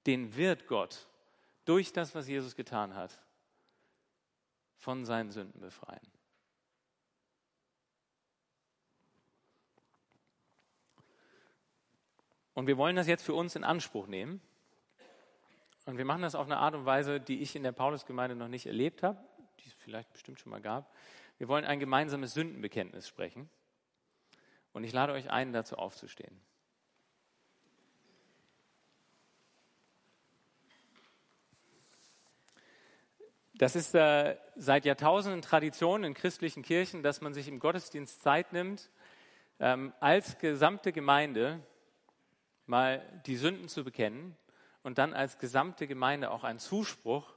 den 0.06 0.36
wird 0.36 0.66
Gott 0.66 1.06
durch 1.64 1.92
das, 1.92 2.14
was 2.14 2.28
Jesus 2.28 2.56
getan 2.56 2.94
hat, 2.94 3.18
von 4.78 5.04
seinen 5.04 5.30
Sünden 5.30 5.60
befreien. 5.60 6.00
Und 12.54 12.66
wir 12.66 12.76
wollen 12.76 12.96
das 12.96 13.06
jetzt 13.06 13.22
für 13.22 13.34
uns 13.34 13.54
in 13.54 13.62
Anspruch 13.62 14.08
nehmen. 14.08 14.40
Und 15.86 15.96
wir 15.96 16.04
machen 16.04 16.22
das 16.22 16.34
auf 16.34 16.46
eine 16.46 16.56
Art 16.56 16.74
und 16.74 16.86
Weise, 16.86 17.20
die 17.20 17.40
ich 17.40 17.54
in 17.54 17.62
der 17.62 17.70
Paulusgemeinde 17.72 18.34
noch 18.34 18.48
nicht 18.48 18.66
erlebt 18.66 19.02
habe, 19.02 19.18
die 19.60 19.68
es 19.68 19.74
vielleicht 19.74 20.12
bestimmt 20.12 20.40
schon 20.40 20.50
mal 20.50 20.60
gab. 20.60 20.92
Wir 21.38 21.46
wollen 21.46 21.64
ein 21.64 21.78
gemeinsames 21.78 22.34
Sündenbekenntnis 22.34 23.06
sprechen. 23.06 23.48
Und 24.72 24.84
ich 24.84 24.92
lade 24.92 25.12
euch 25.12 25.30
ein, 25.30 25.52
dazu 25.52 25.76
aufzustehen. 25.76 26.40
Das 33.58 33.74
ist 33.74 33.92
äh, 33.96 34.36
seit 34.54 34.84
Jahrtausenden 34.84 35.42
Tradition 35.42 36.04
in 36.04 36.14
christlichen 36.14 36.62
Kirchen, 36.62 37.02
dass 37.02 37.20
man 37.20 37.34
sich 37.34 37.48
im 37.48 37.58
Gottesdienst 37.58 38.22
Zeit 38.22 38.52
nimmt, 38.52 38.88
ähm, 39.58 39.92
als 39.98 40.38
gesamte 40.38 40.92
Gemeinde 40.92 41.58
mal 42.66 43.02
die 43.26 43.34
Sünden 43.34 43.66
zu 43.66 43.82
bekennen 43.82 44.36
und 44.84 44.98
dann 44.98 45.12
als 45.12 45.38
gesamte 45.38 45.88
Gemeinde 45.88 46.30
auch 46.30 46.44
einen 46.44 46.60
Zuspruch 46.60 47.34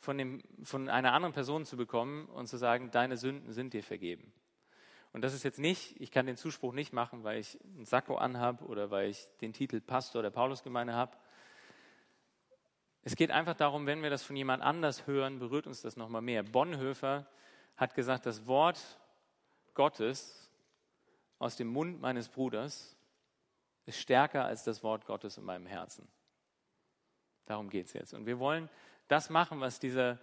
von, 0.00 0.18
dem, 0.18 0.42
von 0.64 0.88
einer 0.88 1.12
anderen 1.12 1.34
Person 1.34 1.64
zu 1.64 1.76
bekommen 1.76 2.26
und 2.26 2.48
zu 2.48 2.56
sagen, 2.56 2.90
deine 2.90 3.16
Sünden 3.16 3.52
sind 3.52 3.72
dir 3.72 3.84
vergeben. 3.84 4.32
Und 5.12 5.22
das 5.22 5.34
ist 5.34 5.44
jetzt 5.44 5.60
nicht, 5.60 6.00
ich 6.00 6.10
kann 6.10 6.26
den 6.26 6.36
Zuspruch 6.36 6.72
nicht 6.72 6.92
machen, 6.92 7.22
weil 7.22 7.38
ich 7.38 7.60
einen 7.76 7.84
Sakko 7.84 8.16
anhab 8.16 8.62
oder 8.62 8.90
weil 8.90 9.10
ich 9.10 9.28
den 9.40 9.52
Titel 9.52 9.80
Pastor 9.80 10.22
der 10.22 10.30
Paulusgemeinde 10.30 10.94
habe, 10.94 11.16
es 13.02 13.16
geht 13.16 13.30
einfach 13.30 13.54
darum, 13.54 13.86
wenn 13.86 14.02
wir 14.02 14.10
das 14.10 14.22
von 14.22 14.36
jemand 14.36 14.62
anders 14.62 15.06
hören, 15.06 15.38
berührt 15.38 15.66
uns 15.66 15.80
das 15.80 15.96
nochmal 15.96 16.22
mehr. 16.22 16.42
Bonhoeffer 16.42 17.26
hat 17.76 17.94
gesagt, 17.94 18.26
das 18.26 18.46
Wort 18.46 18.80
Gottes 19.74 20.50
aus 21.38 21.56
dem 21.56 21.68
Mund 21.68 22.00
meines 22.00 22.28
Bruders 22.28 22.96
ist 23.86 23.98
stärker 23.98 24.44
als 24.44 24.64
das 24.64 24.82
Wort 24.82 25.06
Gottes 25.06 25.38
in 25.38 25.44
meinem 25.44 25.66
Herzen. 25.66 26.06
Darum 27.46 27.70
geht 27.70 27.86
es 27.86 27.94
jetzt. 27.94 28.12
Und 28.12 28.26
wir 28.26 28.38
wollen 28.38 28.68
das 29.08 29.30
machen, 29.30 29.60
was 29.60 29.80
dieser 29.80 30.18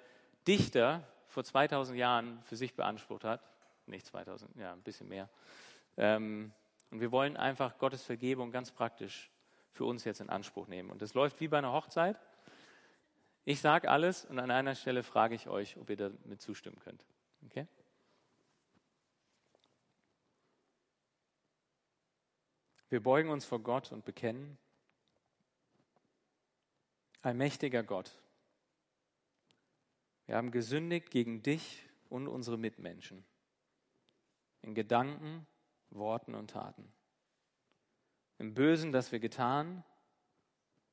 Dichter 0.47 1.03
vor 1.27 1.43
2000 1.43 1.97
Jahren 1.97 2.41
für 2.43 2.55
sich 2.55 2.75
beansprucht 2.75 3.23
hat. 3.23 3.41
Nicht 3.87 4.05
2000, 4.05 4.55
ja, 4.55 4.73
ein 4.73 4.81
bisschen 4.83 5.09
mehr. 5.09 5.29
Ähm, 5.97 6.53
und 6.91 7.01
wir 7.01 7.11
wollen 7.11 7.35
einfach 7.35 7.77
Gottes 7.79 8.03
Vergebung 8.03 8.51
ganz 8.51 8.71
praktisch 8.71 9.29
für 9.71 9.85
uns 9.85 10.05
jetzt 10.05 10.21
in 10.21 10.29
Anspruch 10.29 10.67
nehmen. 10.67 10.89
Und 10.89 11.01
das 11.01 11.15
läuft 11.15 11.39
wie 11.39 11.47
bei 11.47 11.57
einer 11.57 11.73
Hochzeit. 11.73 12.19
Ich 13.49 13.61
sage 13.61 13.89
alles 13.89 14.25
und 14.25 14.39
an 14.39 14.51
einer 14.51 14.75
Stelle 14.75 15.03
frage 15.03 15.33
ich 15.33 15.47
euch, 15.47 15.77
ob 15.77 15.89
ihr 15.89 15.95
damit 15.95 16.41
zustimmen 16.41 16.79
könnt. 16.79 17.05
Okay? 17.45 17.65
Wir 22.89 23.01
beugen 23.01 23.29
uns 23.29 23.45
vor 23.45 23.59
Gott 23.63 23.93
und 23.93 24.03
bekennen, 24.03 24.57
allmächtiger 27.21 27.83
Gott, 27.83 28.11
wir 30.25 30.35
haben 30.35 30.51
gesündigt 30.51 31.09
gegen 31.09 31.41
dich 31.41 31.85
und 32.09 32.27
unsere 32.27 32.57
Mitmenschen 32.57 33.23
in 34.61 34.75
Gedanken, 34.75 35.47
Worten 35.91 36.35
und 36.35 36.49
Taten. 36.49 36.91
Im 38.39 38.53
Bösen, 38.53 38.91
das 38.91 39.13
wir 39.13 39.19
getan 39.19 39.85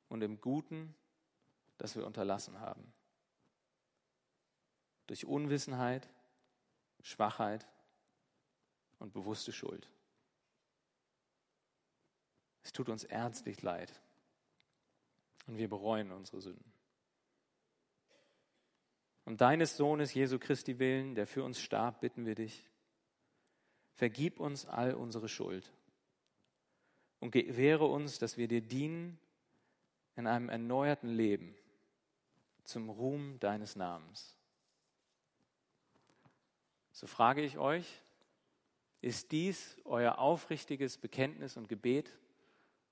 und 0.08 0.22
im 0.22 0.40
Guten, 0.40 0.94
das 1.78 1.96
wir 1.96 2.06
unterlassen 2.06 2.60
haben. 2.60 2.92
Durch 5.06 5.26
Unwissenheit, 5.26 6.08
Schwachheit 7.02 7.66
und 8.98 9.12
bewusste 9.12 9.52
Schuld. 9.52 9.88
Es 12.62 12.72
tut 12.72 12.88
uns 12.88 13.04
ernstlich 13.04 13.62
leid 13.62 13.92
und 15.46 15.58
wir 15.58 15.68
bereuen 15.68 16.10
unsere 16.10 16.40
Sünden. 16.40 16.72
Um 19.26 19.36
deines 19.36 19.76
Sohnes 19.76 20.14
Jesu 20.14 20.38
Christi 20.38 20.78
willen, 20.78 21.14
der 21.14 21.26
für 21.26 21.44
uns 21.44 21.60
starb, 21.60 22.00
bitten 22.00 22.26
wir 22.26 22.34
dich, 22.34 22.68
vergib 23.92 24.40
uns 24.40 24.66
all 24.66 24.94
unsere 24.94 25.28
Schuld 25.28 25.72
und 27.20 27.30
gewähre 27.30 27.86
uns, 27.86 28.18
dass 28.18 28.36
wir 28.36 28.48
dir 28.48 28.60
dienen 28.60 29.18
in 30.16 30.26
einem 30.26 30.48
erneuerten 30.48 31.08
Leben 31.08 31.54
zum 32.64 32.90
Ruhm 32.90 33.38
deines 33.40 33.76
Namens. 33.76 34.36
So 36.92 37.06
frage 37.06 37.42
ich 37.42 37.58
euch, 37.58 38.02
ist 39.00 39.32
dies 39.32 39.76
euer 39.84 40.18
aufrichtiges 40.18 40.96
Bekenntnis 40.96 41.56
und 41.56 41.68
Gebet? 41.68 42.10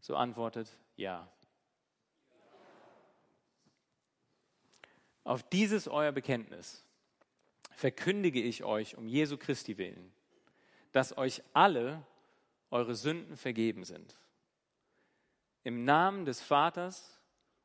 So 0.01 0.17
antwortet 0.17 0.77
ja. 0.97 1.31
Auf 5.25 5.43
dieses 5.45 5.89
euer 5.89 6.13
Bekenntnis 6.13 6.85
verkündige 7.71 8.43
ich 8.43 8.65
euch 8.65 8.97
um 8.97 9.07
Jesu 9.07 9.37
Christi 9.39 9.79
willen, 9.79 10.13
dass 10.91 11.17
euch 11.17 11.43
alle 11.53 12.05
eure 12.71 12.95
Sünden 12.95 13.37
vergeben 13.37 13.85
sind. 13.85 14.19
Im 15.63 15.85
Namen 15.85 16.25
des 16.25 16.41
Vaters 16.41 17.21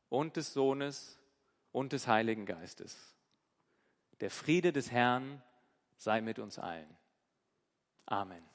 und 0.08 0.36
des 0.36 0.52
Sohnes 0.52 1.17
und 1.72 1.92
des 1.92 2.06
Heiligen 2.06 2.46
Geistes. 2.46 3.14
Der 4.20 4.30
Friede 4.30 4.72
des 4.72 4.90
Herrn 4.90 5.42
sei 5.96 6.20
mit 6.20 6.38
uns 6.38 6.58
allen. 6.58 6.96
Amen. 8.06 8.48